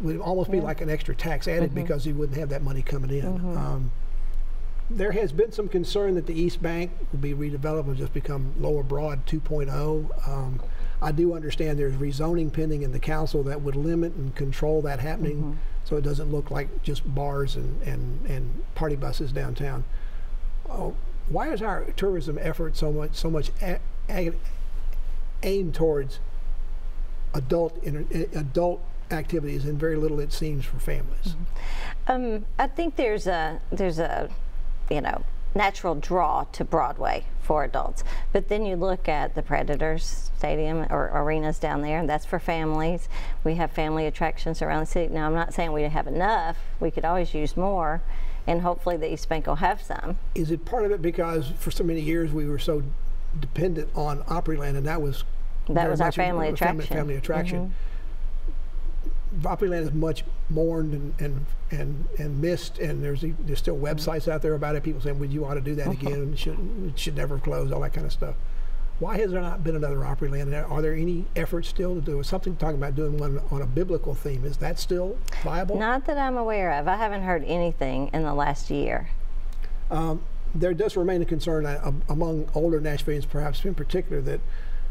Would 0.00 0.18
almost 0.20 0.50
be 0.50 0.60
like 0.60 0.80
an 0.80 0.90
extra 0.90 1.14
tax 1.14 1.46
added 1.46 1.70
mm-hmm. 1.70 1.82
because 1.82 2.06
you 2.06 2.14
wouldn't 2.14 2.38
have 2.38 2.48
that 2.48 2.62
money 2.62 2.82
coming 2.82 3.10
in. 3.10 3.24
Mm-hmm. 3.24 3.56
Um, 3.56 3.90
there 4.90 5.12
has 5.12 5.32
been 5.32 5.50
some 5.50 5.68
concern 5.68 6.14
that 6.14 6.26
the 6.26 6.38
East 6.38 6.60
Bank 6.60 6.90
will 7.10 7.18
be 7.18 7.32
redeveloped 7.32 7.86
and 7.86 7.96
just 7.96 8.12
become 8.12 8.54
Lower 8.58 8.82
Broad 8.82 9.24
2.0. 9.26 10.28
Um, 10.28 10.60
I 11.00 11.12
do 11.12 11.34
understand 11.34 11.78
there's 11.78 11.94
rezoning 11.94 12.52
pending 12.52 12.82
in 12.82 12.92
the 12.92 12.98
council 12.98 13.42
that 13.44 13.62
would 13.62 13.76
limit 13.76 14.14
and 14.14 14.34
control 14.34 14.82
that 14.82 15.00
happening 15.00 15.36
mm-hmm. 15.36 15.52
so 15.84 15.96
it 15.96 16.02
doesn't 16.02 16.30
look 16.30 16.50
like 16.50 16.82
just 16.82 17.02
bars 17.14 17.56
and, 17.56 17.80
and, 17.82 18.26
and 18.26 18.64
party 18.74 18.96
buses 18.96 19.32
downtown. 19.32 19.84
Uh, 20.68 20.90
why 21.28 21.50
is 21.52 21.62
our 21.62 21.84
tourism 21.96 22.38
effort 22.40 22.76
so 22.76 22.92
much 22.92 23.14
so 23.14 23.30
much 23.30 23.50
a, 23.62 23.78
a, 24.10 24.32
aimed 25.42 25.74
towards 25.74 26.20
adult 27.32 27.82
inter, 27.82 28.04
adult 28.34 28.82
activities 29.10 29.64
and 29.64 29.78
very 29.78 29.96
little 29.96 30.20
it 30.20 30.32
seems 30.32 30.64
for 30.64 30.78
families? 30.78 31.36
Mm-hmm. 32.08 32.12
Um, 32.12 32.46
I 32.58 32.66
think 32.66 32.96
there's 32.96 33.26
a 33.26 33.60
there's 33.70 33.98
a 33.98 34.28
you 34.90 35.00
know 35.00 35.24
natural 35.54 35.94
draw 35.94 36.44
to 36.52 36.64
Broadway 36.64 37.24
for 37.40 37.64
adults. 37.64 38.02
But 38.32 38.48
then 38.48 38.64
you 38.64 38.76
look 38.76 39.08
at 39.08 39.34
the 39.34 39.42
Predators 39.42 40.30
Stadium 40.36 40.86
or 40.90 41.10
arenas 41.14 41.58
down 41.58 41.82
there, 41.82 41.98
and 41.98 42.08
that's 42.08 42.26
for 42.26 42.38
families. 42.38 43.08
We 43.44 43.54
have 43.54 43.70
family 43.70 44.06
attractions 44.06 44.60
around 44.62 44.80
the 44.80 44.86
city. 44.86 45.12
Now, 45.12 45.26
I'm 45.26 45.34
not 45.34 45.54
saying 45.54 45.72
we 45.72 45.82
have 45.82 46.06
enough, 46.06 46.56
we 46.80 46.90
could 46.90 47.04
always 47.04 47.34
use 47.34 47.56
more, 47.56 48.02
and 48.46 48.62
hopefully 48.62 48.96
the 48.96 49.12
East 49.12 49.28
Bank 49.28 49.46
will 49.46 49.56
have 49.56 49.80
some. 49.80 50.18
Is 50.34 50.50
it 50.50 50.64
part 50.64 50.84
of 50.84 50.90
it 50.90 51.00
because 51.00 51.52
for 51.58 51.70
so 51.70 51.84
many 51.84 52.00
years 52.00 52.32
we 52.32 52.46
were 52.46 52.58
so 52.58 52.82
dependent 53.38 53.90
on 53.94 54.22
Opryland, 54.24 54.76
and 54.76 54.86
that 54.86 55.00
was 55.00 55.24
that 55.68 55.88
was 55.88 56.00
our 56.00 56.12
family 56.12 56.48
attraction. 56.48 56.80
Family, 56.80 56.86
family 56.86 57.16
attraction. 57.16 57.58
Mm-hmm 57.60 57.93
Opryland 59.40 59.82
is 59.82 59.92
much 59.92 60.24
mourned 60.50 60.94
and, 60.94 61.14
and 61.20 61.46
and 61.70 62.06
and 62.18 62.40
missed, 62.40 62.78
and 62.78 63.02
there's 63.02 63.24
there's 63.40 63.58
still 63.58 63.76
websites 63.76 64.28
out 64.30 64.42
there 64.42 64.54
about 64.54 64.76
it. 64.76 64.82
People 64.82 65.00
saying, 65.00 65.18
"Well, 65.18 65.28
you 65.28 65.44
ought 65.44 65.54
to 65.54 65.60
do 65.60 65.74
that 65.76 65.88
uh-huh. 65.88 66.08
again. 66.08 66.32
It 66.32 66.38
should 66.38 66.58
it 66.88 66.98
should 66.98 67.16
never 67.16 67.38
close." 67.38 67.72
All 67.72 67.80
that 67.80 67.92
kind 67.92 68.06
of 68.06 68.12
stuff. 68.12 68.34
Why 69.00 69.18
has 69.18 69.32
there 69.32 69.40
not 69.40 69.64
been 69.64 69.74
another 69.74 69.96
Opryland? 69.96 70.70
Are 70.70 70.80
there 70.80 70.94
any 70.94 71.24
efforts 71.34 71.68
still 71.68 71.96
to 71.96 72.00
do 72.00 72.22
something 72.22 72.54
talking 72.56 72.76
about 72.76 72.94
doing 72.94 73.18
one 73.18 73.40
on 73.50 73.60
a 73.60 73.66
biblical 73.66 74.14
theme? 74.14 74.44
Is 74.44 74.58
that 74.58 74.78
still 74.78 75.18
viable? 75.42 75.78
Not 75.78 76.06
that 76.06 76.16
I'm 76.16 76.36
aware 76.36 76.72
of. 76.72 76.86
I 76.86 76.96
haven't 76.96 77.22
heard 77.22 77.42
anything 77.44 78.08
in 78.12 78.22
the 78.22 78.34
last 78.34 78.70
year. 78.70 79.10
Um, 79.90 80.22
there 80.54 80.74
does 80.74 80.96
remain 80.96 81.20
a 81.22 81.24
concern 81.24 81.66
uh, 81.66 81.92
among 82.08 82.48
older 82.54 82.80
Nashvilleians, 82.80 83.28
perhaps 83.28 83.64
in 83.64 83.74
particular, 83.74 84.22
that 84.22 84.40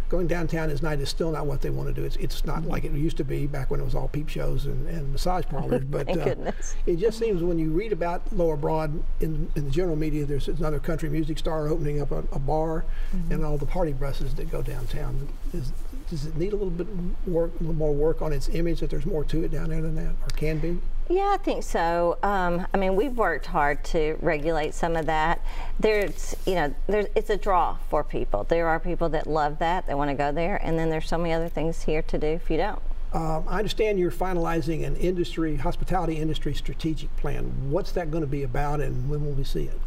going 0.10 0.28
downtown 0.28 0.70
at 0.70 0.82
night 0.82 1.00
is 1.00 1.10
still 1.10 1.32
not 1.32 1.46
what 1.46 1.62
they 1.62 1.70
want 1.70 1.88
to 1.88 1.94
do. 1.94 2.06
It's, 2.06 2.16
it's 2.18 2.46
not 2.46 2.66
like 2.66 2.84
it 2.84 2.92
used 2.92 3.18
to 3.18 3.24
be 3.24 3.48
back 3.48 3.72
when 3.72 3.80
it 3.80 3.84
was 3.84 3.96
all 3.96 4.08
peep 4.08 4.30
shows 4.30 4.66
and, 4.66 4.88
and 4.88 5.12
massage 5.12 5.46
parlors. 5.46 5.84
But 5.94 6.10
uh, 6.10 6.52
it 6.86 6.96
just 6.98 7.20
seems 7.20 7.44
when 7.44 7.60
you 7.60 7.70
read 7.70 7.92
about 7.92 8.22
Lower 8.34 8.56
Broad 8.58 9.04
in, 9.20 9.52
in 9.56 9.66
the 9.66 9.72
general 9.72 9.96
media, 9.96 10.26
there's 10.26 10.48
another 10.48 10.80
country 10.80 11.10
music 11.10 11.38
star 11.38 11.68
opening 11.68 12.02
up 12.02 12.12
a, 12.12 12.20
a 12.32 12.40
bar 12.40 12.86
mm-hmm. 13.16 13.32
and 13.32 13.46
all 13.46 13.58
the 13.58 13.66
party 13.66 13.94
buses 13.94 14.34
that 14.36 14.50
go 14.50 14.62
downtown. 14.62 15.28
Is, 15.54 15.72
does 16.10 16.26
it 16.26 16.38
need 16.38 16.54
a 16.54 16.56
little 16.56 16.70
bit 16.70 16.88
work, 17.28 17.52
a 17.60 17.60
little 17.60 17.76
more 17.76 17.94
work 17.94 18.22
on 18.22 18.34
its 18.34 18.50
image? 18.50 18.80
That 18.80 18.90
there's 18.90 19.06
more 19.06 19.24
to 19.26 19.44
it 19.44 19.52
down 19.52 19.70
there 19.70 19.82
than 19.82 19.96
that, 19.96 20.12
or 20.22 20.30
can 20.36 20.60
be? 20.60 20.80
Yeah, 21.10 21.32
I 21.34 21.38
think 21.38 21.64
so. 21.64 22.18
Um, 22.24 22.66
I 22.74 22.78
mean, 22.78 22.96
we've 22.96 23.18
worked 23.18 23.48
hard 23.48 23.84
to 23.86 24.18
regulate 24.22 24.74
some 24.74 24.96
of 24.96 25.06
that. 25.08 25.42
There's, 25.80 26.36
you 26.46 26.56
know, 26.56 26.74
there's 26.88 27.08
it's 27.14 27.30
a 27.30 27.38
draw 27.38 27.78
for 27.90 28.04
people. 28.04 28.46
There 28.46 28.68
are 28.68 28.80
people 28.80 29.10
that 29.10 29.28
love 29.28 29.60
that, 29.60 29.86
they 29.86 29.96
want 29.96 30.10
to 30.10 30.16
go 30.16 30.32
there, 30.32 30.56
and 30.64 30.80
then 30.80 30.90
there's 30.90 31.08
so 31.08 31.18
many 31.18 31.34
other 31.34 31.50
things 31.50 31.84
here 31.84 32.02
to 32.04 32.18
do 32.18 32.28
if 32.28 32.50
you 32.50 32.58
don't. 32.58 32.82
Um, 33.14 33.46
I 33.48 33.60
understand 33.60 34.00
you're 34.00 34.10
finalizing 34.10 34.84
an 34.84 34.96
industry, 34.96 35.56
hospitality 35.56 36.18
industry 36.18 36.56
strategic 36.56 37.16
plan. 37.18 37.70
What's 37.70 37.92
that 37.92 38.10
going 38.10 38.24
to 38.24 38.28
be 38.28 38.42
about, 38.42 38.82
and 38.82 39.08
when 39.08 39.24
will 39.24 39.34
we 39.34 39.44
see 39.44 39.66
it? 39.66 39.80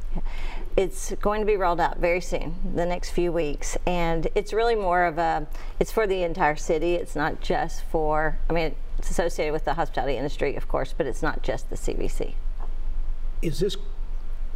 It's 0.76 1.12
going 1.20 1.40
to 1.40 1.46
be 1.46 1.56
rolled 1.56 1.80
out 1.80 1.98
very 1.98 2.20
soon, 2.20 2.54
the 2.74 2.86
next 2.86 3.10
few 3.10 3.32
weeks, 3.32 3.76
and 3.84 4.28
it's 4.36 4.52
really 4.52 4.76
more 4.76 5.04
of 5.04 5.18
a. 5.18 5.48
It's 5.80 5.90
for 5.90 6.06
the 6.06 6.22
entire 6.22 6.54
city. 6.54 6.94
It's 6.94 7.16
not 7.16 7.40
just 7.40 7.82
for. 7.84 8.38
I 8.48 8.52
mean, 8.52 8.76
it's 8.98 9.10
associated 9.10 9.52
with 9.52 9.64
the 9.64 9.74
hospitality 9.74 10.16
industry, 10.16 10.56
of 10.56 10.68
course, 10.68 10.94
but 10.96 11.06
it's 11.06 11.22
not 11.22 11.42
just 11.42 11.70
the 11.70 11.76
CVC. 11.76 12.34
Is 13.42 13.60
this 13.60 13.76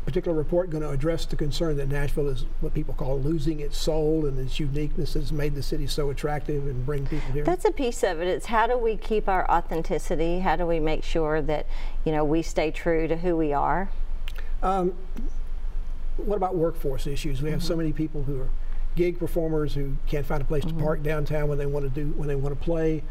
particular 0.05 0.37
report 0.37 0.70
going 0.70 0.83
to 0.83 0.90
address 0.90 1.26
the 1.26 1.37
concern 1.37 1.76
that 1.76 1.88
Nashville 1.88 2.29
is 2.29 2.46
what 2.61 2.72
people 2.72 2.94
call 2.94 3.20
losing 3.20 3.61
its 3.61 3.76
soul 3.76 4.24
and 4.26 4.38
its 4.38 4.59
uniqueness 4.59 5.14
has 5.14 5.31
made 5.31 5.55
the 5.55 5.62
city 5.62 5.87
so 5.87 6.11
attractive 6.11 6.66
and 6.66 6.87
bring 6.87 7.07
people 7.07 7.31
here? 7.33 7.44
That's 7.44 7.64
a 7.64 7.70
piece 7.70 8.03
of 8.03 8.20
it. 8.20 8.26
It's 8.26 8.46
how 8.46 8.66
do 8.66 8.79
we 8.79 8.96
keep 8.96 9.29
our 9.29 9.48
authenticity? 9.50 10.40
How 10.40 10.57
do 10.57 10.66
we 10.66 10.81
make 10.81 11.05
sure 11.05 11.42
that 11.42 11.66
you 12.05 12.12
know 12.12 12.24
we 12.24 12.42
stay 12.42 12.70
true 12.70 13.07
to 13.09 13.18
who 13.18 13.37
we 13.37 13.53
are? 13.53 13.90
Um, 14.62 14.94
what 16.16 16.37
about 16.37 16.55
workforce 16.55 17.07
issues? 17.07 17.42
We 17.42 17.50
have 17.50 17.61
mm-hmm. 17.61 17.68
so 17.68 17.76
many 17.76 17.92
people 17.92 18.22
who 18.22 18.40
are 18.40 18.48
gig 18.96 19.18
performers 19.18 19.74
who 19.74 19.96
can't 20.07 20.26
find 20.26 20.42
a 20.42 20.44
place 20.44 20.64
mm-hmm. 20.64 20.79
to 20.79 20.85
park 20.85 21.03
downtown 21.03 21.48
when 21.48 21.59
they 21.59 21.66
want 21.66 21.85
to 21.85 21.90
do 21.90 22.12
when 22.16 22.26
they 22.26 22.35
want 22.35 22.59
to 22.59 22.64
play. 22.64 23.03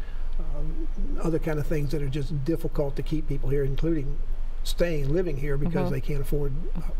Um, 0.56 0.88
other 1.22 1.38
kind 1.38 1.58
of 1.58 1.66
things 1.66 1.90
that 1.90 2.02
are 2.02 2.08
just 2.08 2.44
difficult 2.44 2.96
to 2.96 3.02
keep 3.02 3.28
people 3.28 3.50
here, 3.50 3.64
including 3.64 4.18
staying 4.62 5.12
living 5.12 5.36
here 5.36 5.56
because 5.56 5.84
mm-hmm. 5.84 5.92
they 5.92 6.00
can't 6.00 6.20
afford 6.20 6.52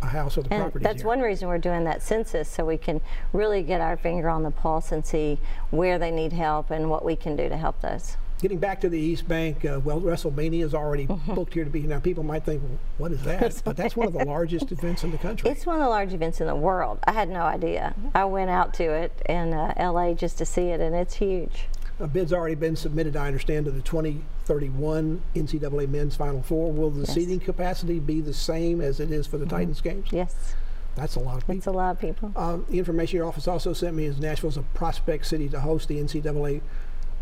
a 0.02 0.06
house 0.06 0.36
or 0.38 0.42
the 0.42 0.52
and 0.52 0.62
property. 0.62 0.82
That's 0.82 1.02
here. 1.02 1.06
one 1.06 1.20
reason 1.20 1.48
we're 1.48 1.58
doing 1.58 1.84
that 1.84 2.02
census 2.02 2.48
so 2.48 2.64
we 2.64 2.78
can 2.78 3.00
really 3.32 3.62
get 3.62 3.80
our 3.80 3.96
finger 3.96 4.28
on 4.28 4.42
the 4.42 4.50
pulse 4.50 4.92
and 4.92 5.04
see 5.04 5.38
where 5.70 5.98
they 5.98 6.10
need 6.10 6.32
help 6.32 6.70
and 6.70 6.90
what 6.90 7.04
we 7.04 7.16
can 7.16 7.36
do 7.36 7.48
to 7.48 7.56
help 7.56 7.80
those. 7.80 8.16
Getting 8.40 8.58
back 8.58 8.80
to 8.80 8.88
the 8.88 8.98
East 8.98 9.28
Bank, 9.28 9.66
uh, 9.66 9.80
well, 9.84 10.00
WrestleMania 10.00 10.64
is 10.64 10.74
already 10.74 11.06
mm-hmm. 11.06 11.34
booked 11.34 11.52
here 11.52 11.64
to 11.64 11.70
be. 11.70 11.82
Now, 11.82 12.00
people 12.00 12.24
might 12.24 12.42
think, 12.42 12.62
well, 12.62 12.78
what 12.96 13.12
is 13.12 13.22
that? 13.24 13.60
but 13.64 13.76
that's 13.76 13.94
one 13.94 14.06
of 14.06 14.14
the 14.14 14.24
largest 14.24 14.72
events 14.72 15.04
in 15.04 15.10
the 15.10 15.18
country. 15.18 15.50
It's 15.50 15.66
one 15.66 15.76
of 15.76 15.82
the 15.82 15.90
large 15.90 16.14
events 16.14 16.40
in 16.40 16.46
the 16.46 16.56
world. 16.56 17.00
I 17.04 17.12
had 17.12 17.28
no 17.28 17.42
idea. 17.42 17.94
I 18.14 18.24
went 18.24 18.48
out 18.48 18.72
to 18.74 18.84
it 18.84 19.12
in 19.28 19.52
uh, 19.52 19.74
LA 19.78 20.14
just 20.14 20.38
to 20.38 20.46
see 20.46 20.68
it, 20.68 20.80
and 20.80 20.96
it's 20.96 21.16
huge. 21.16 21.66
A 22.00 22.08
bid's 22.08 22.32
already 22.32 22.54
been 22.54 22.76
submitted, 22.76 23.14
I 23.14 23.26
understand, 23.26 23.66
to 23.66 23.70
the 23.70 23.82
2031 23.82 25.22
NCAA 25.34 25.88
Men's 25.88 26.16
Final 26.16 26.42
Four. 26.42 26.72
Will 26.72 26.90
the 26.90 27.00
yes. 27.00 27.14
seating 27.14 27.40
capacity 27.40 28.00
be 28.00 28.22
the 28.22 28.32
same 28.32 28.80
as 28.80 29.00
it 29.00 29.10
is 29.10 29.26
for 29.26 29.36
the 29.36 29.44
mm-hmm. 29.44 29.56
Titans 29.56 29.80
games? 29.82 30.08
Yes. 30.10 30.54
That's 30.96 31.16
a 31.16 31.20
lot 31.20 31.36
of 31.36 31.40
people. 31.42 31.54
That's 31.54 31.66
a 31.66 31.72
lot 31.72 31.90
of 31.90 32.00
people. 32.00 32.32
Um, 32.36 32.66
the 32.68 32.78
information 32.78 33.18
your 33.18 33.26
office 33.26 33.46
also 33.46 33.72
sent 33.72 33.94
me 33.94 34.06
is 34.06 34.18
Nashville's 34.18 34.56
a 34.56 34.62
prospect 34.62 35.26
city 35.26 35.48
to 35.50 35.60
host 35.60 35.88
the 35.88 35.98
NCAA 35.98 36.62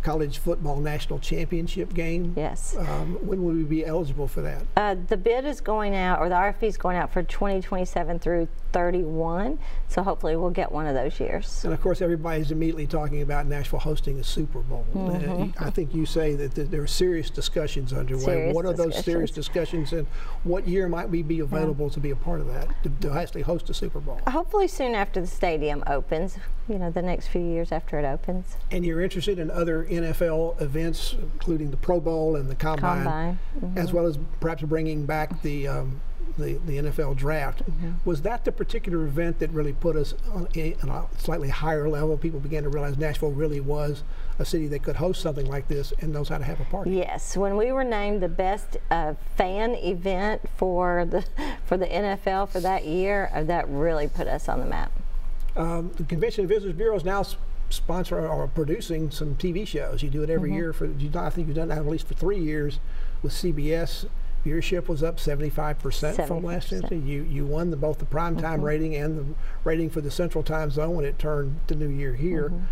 college 0.03 0.39
football 0.39 0.81
national 0.81 1.19
championship 1.19 1.93
game. 1.93 2.33
Yes. 2.37 2.77
Um, 2.77 3.19
when 3.27 3.43
will 3.43 3.55
we 3.55 3.65
be 3.65 3.85
eligible 3.85 4.29
for 4.29 4.41
that? 4.43 4.63
Uh, 4.77 4.97
the 5.09 5.17
bid 5.17 5.45
is 5.45 5.61
going 5.61 5.95
out, 5.95 6.21
or 6.21 6.29
the 6.29 6.35
RFP 6.35 6.63
is 6.63 6.77
going 6.77 6.97
out 6.97 7.13
for 7.13 7.23
2027 7.23 8.19
through 8.21 8.49
31. 8.73 9.59
So 9.89 10.03
hopefully 10.03 10.37
we'll 10.37 10.51
get 10.51 10.71
one 10.71 10.87
of 10.87 10.95
those 10.95 11.19
years. 11.19 11.65
And 11.65 11.73
of 11.73 11.81
course, 11.81 12.03
everybody's 12.03 12.51
immediately 12.51 12.87
talking 12.87 13.23
about 13.23 13.47
Nashville 13.47 13.79
hosting 13.79 14.19
a 14.19 14.25
Super 14.25 14.61
Bowl. 14.61 14.87
Mm-hmm. 14.95 15.43
Uh, 15.63 15.67
I 15.67 15.71
think 15.71 15.95
you 15.95 16.07
say 16.07 16.35
that, 16.37 16.55
that, 16.55 16.71
there 16.71 16.83
are 16.83 16.87
serious 16.87 17.31
discussions 17.31 17.93
underway. 17.93 18.25
Serious 18.25 18.55
what 18.55 18.67
are 18.67 18.73
those 18.73 19.03
serious 19.05 19.31
discussions, 19.31 19.93
and 19.93 20.07
what 20.45 20.67
year 20.69 20.89
might 20.89 21.09
we 21.09 21.23
be 21.23 21.41
available 21.41 21.87
yeah. 21.87 21.93
to 21.93 22.01
be 22.01 22.11
a 22.11 22.17
part 22.17 22.41
of 22.41 22.47
that 22.49 22.69
to, 22.83 22.91
to 23.09 23.13
actually 23.13 23.43
host 23.43 23.71
a 23.71 23.75
Super 23.75 24.01
Bowl? 24.01 24.21
Hopefully 24.29 24.69
soon 24.69 24.95
after 24.95 25.21
the 25.21 25.27
stadium 25.27 25.83
opens. 25.87 26.39
You 26.69 26.79
know, 26.79 26.91
the 26.91 27.03
next 27.03 27.29
few 27.29 27.41
years 27.41 27.73
after 27.73 27.99
it 27.99 28.05
opens. 28.05 28.59
And 28.71 28.85
you're 28.85 29.01
interested 29.01 29.39
in 29.39 29.51
other 29.51 29.87
NFL 29.87 30.61
events, 30.61 31.17
including 31.19 31.71
the 31.71 31.79
Pro 31.79 31.99
Bowl 31.99 32.37
and 32.37 32.51
the 32.51 32.55
Combine, 32.55 33.05
Combine. 33.05 33.39
Mm-hmm. 33.57 33.79
as 33.79 33.93
well 33.93 34.07
as 34.07 34.19
perhaps 34.41 34.63
bringing 34.63 35.07
back 35.07 35.41
the 35.41 35.67
um, 35.67 36.01
the, 36.37 36.55
the 36.67 36.79
NFL 36.79 37.17
draft. 37.17 37.63
Mm-hmm. 37.65 37.93
Was 38.05 38.23
that 38.23 38.45
the 38.45 38.53
particular 38.53 39.05
event 39.07 39.39
that 39.39 39.51
really 39.51 39.73
put 39.73 39.97
us 39.97 40.15
on 40.33 40.49
a, 40.55 40.75
on 40.83 40.89
a 40.89 41.07
slightly 41.19 41.49
higher 41.49 41.89
level? 41.89 42.17
People 42.17 42.41
began 42.41 42.63
to 42.65 42.69
realize 42.69 42.99
Nashville 42.99 43.31
really 43.31 43.61
was 43.61 44.03
a 44.39 44.45
city 44.45 44.69
that 44.69 44.83
could 44.83 44.97
host 44.97 45.21
something 45.21 45.47
like 45.47 45.69
this 45.69 45.93
and 46.01 46.13
knows 46.13 46.29
how 46.29 46.39
to 46.39 46.45
have 46.45 46.61
a 46.61 46.65
party. 46.65 46.91
Yes, 46.91 47.37
when 47.37 47.57
we 47.57 47.73
were 47.73 47.85
named 47.85 48.23
the 48.23 48.29
best 48.29 48.77
uh, 48.91 49.15
fan 49.37 49.75
event 49.75 50.43
for 50.57 51.05
the 51.05 51.25
for 51.65 51.77
the 51.77 51.87
NFL 51.87 52.49
for 52.49 52.61
that 52.61 52.85
year, 52.85 53.31
uh, 53.35 53.43
that 53.45 53.69
really 53.69 54.09
put 54.09 54.27
us 54.27 54.49
on 54.49 54.61
the 54.61 54.67
map. 54.67 54.93
Um, 55.57 55.91
the 55.97 56.05
Convention 56.05 56.43
and 56.43 56.49
Visitors 56.49 56.77
Bureau 56.77 56.97
is 56.97 57.05
now 57.05 57.25
sponsor 57.71 58.27
or 58.27 58.47
producing 58.47 59.11
some 59.11 59.35
TV 59.35 59.67
shows. 59.67 60.03
You 60.03 60.11
do 60.11 60.23
it 60.23 60.31
every 60.31 60.53
year 60.53 60.73
for. 60.73 60.87
I 60.87 61.31
think 61.31 61.49
you've 61.49 61.57
done 61.57 61.69
that 61.69 61.79
at 61.79 61.87
least 61.87 62.07
for 62.07 62.15
three 62.15 62.39
years 62.39 62.79
with 63.23 63.33
CBS. 63.33 64.07
Viewership 64.49 64.89
was 64.89 65.03
up 65.03 65.19
75% 65.19 66.27
from 66.27 66.43
last 66.43 66.73
year. 66.73 66.83
You 66.91 67.23
you 67.23 67.45
won 67.45 67.71
the, 67.71 67.77
both 67.77 67.99
the 67.99 68.07
prime 68.07 68.37
time 68.37 68.57
mm-hmm. 68.57 68.65
rating 68.65 68.97
and 68.97 69.19
the 69.19 69.35
rating 69.65 69.91
for 69.91 70.01
the 70.01 70.11
Central 70.11 70.43
Time 70.43 70.71
Zone 70.71 70.95
when 70.95 71.05
it 71.05 71.19
turned 71.19 71.61
the 71.67 71.75
new 71.75 71.89
year 71.89 72.15
here. 72.15 72.49
Mm-hmm. 72.49 72.65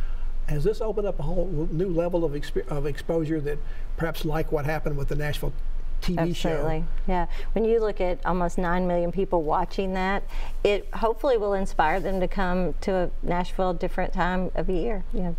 Has 0.48 0.64
this 0.64 0.80
opened 0.80 1.06
up 1.06 1.18
a 1.18 1.22
whole 1.22 1.68
new 1.72 1.88
level 1.88 2.24
of, 2.24 2.34
of 2.68 2.86
exposure 2.86 3.40
that 3.40 3.58
perhaps 3.96 4.24
like 4.24 4.52
what 4.52 4.64
happened 4.64 4.96
with 4.96 5.08
the 5.08 5.16
Nashville 5.16 5.52
TV 6.00 6.34
show? 6.36 6.50
Absolutely. 6.50 6.80
show? 6.80 6.86
Yeah. 7.08 7.26
When 7.52 7.64
you 7.64 7.80
look 7.80 8.00
at 8.00 8.24
almost 8.24 8.56
9 8.56 8.86
million 8.86 9.10
people 9.10 9.42
watching 9.42 9.94
that, 9.94 10.22
it 10.62 10.88
hopefully 10.94 11.36
will 11.36 11.54
inspire 11.54 11.98
them 11.98 12.20
to 12.20 12.28
come 12.28 12.74
to 12.82 12.92
a 12.94 13.10
Nashville 13.22 13.74
different 13.74 14.12
time 14.12 14.52
of 14.54 14.70
year. 14.70 15.02
You 15.12 15.20
know, 15.20 15.36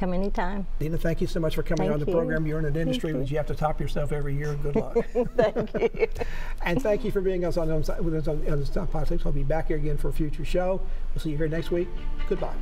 come 0.00 0.14
anytime. 0.14 0.66
Nina, 0.80 0.96
thank 0.96 1.20
you 1.20 1.26
so 1.26 1.38
much 1.38 1.54
for 1.54 1.62
coming 1.62 1.88
Thank 1.88 1.92
on 1.92 2.00
the 2.00 2.06
you. 2.06 2.12
program. 2.12 2.46
You're 2.46 2.58
in 2.58 2.64
an 2.64 2.76
industry 2.76 3.12
that 3.12 3.30
you 3.30 3.36
have 3.36 3.46
to 3.46 3.54
top 3.54 3.80
yourself 3.80 4.12
every 4.12 4.34
year. 4.34 4.54
Good 4.54 4.76
luck. 4.76 4.96
Thank 5.36 5.74
you. 5.74 6.08
And 6.62 6.82
thank 6.82 7.04
you 7.04 7.10
for 7.10 7.20
being 7.20 7.44
us 7.44 7.56
on 7.56 7.70
us 7.70 7.88
on 7.90 8.42
Inside 8.44 8.90
Politics. 8.90 9.24
I'll 9.26 9.32
be 9.32 9.44
back 9.44 9.68
here 9.68 9.76
again 9.76 9.98
for 9.98 10.08
a 10.08 10.12
future 10.12 10.44
show. 10.44 10.80
We'll 11.14 11.22
see 11.22 11.30
you 11.30 11.36
here 11.36 11.48
next 11.48 11.70
week. 11.70 11.88
Goodbye. 12.28 12.54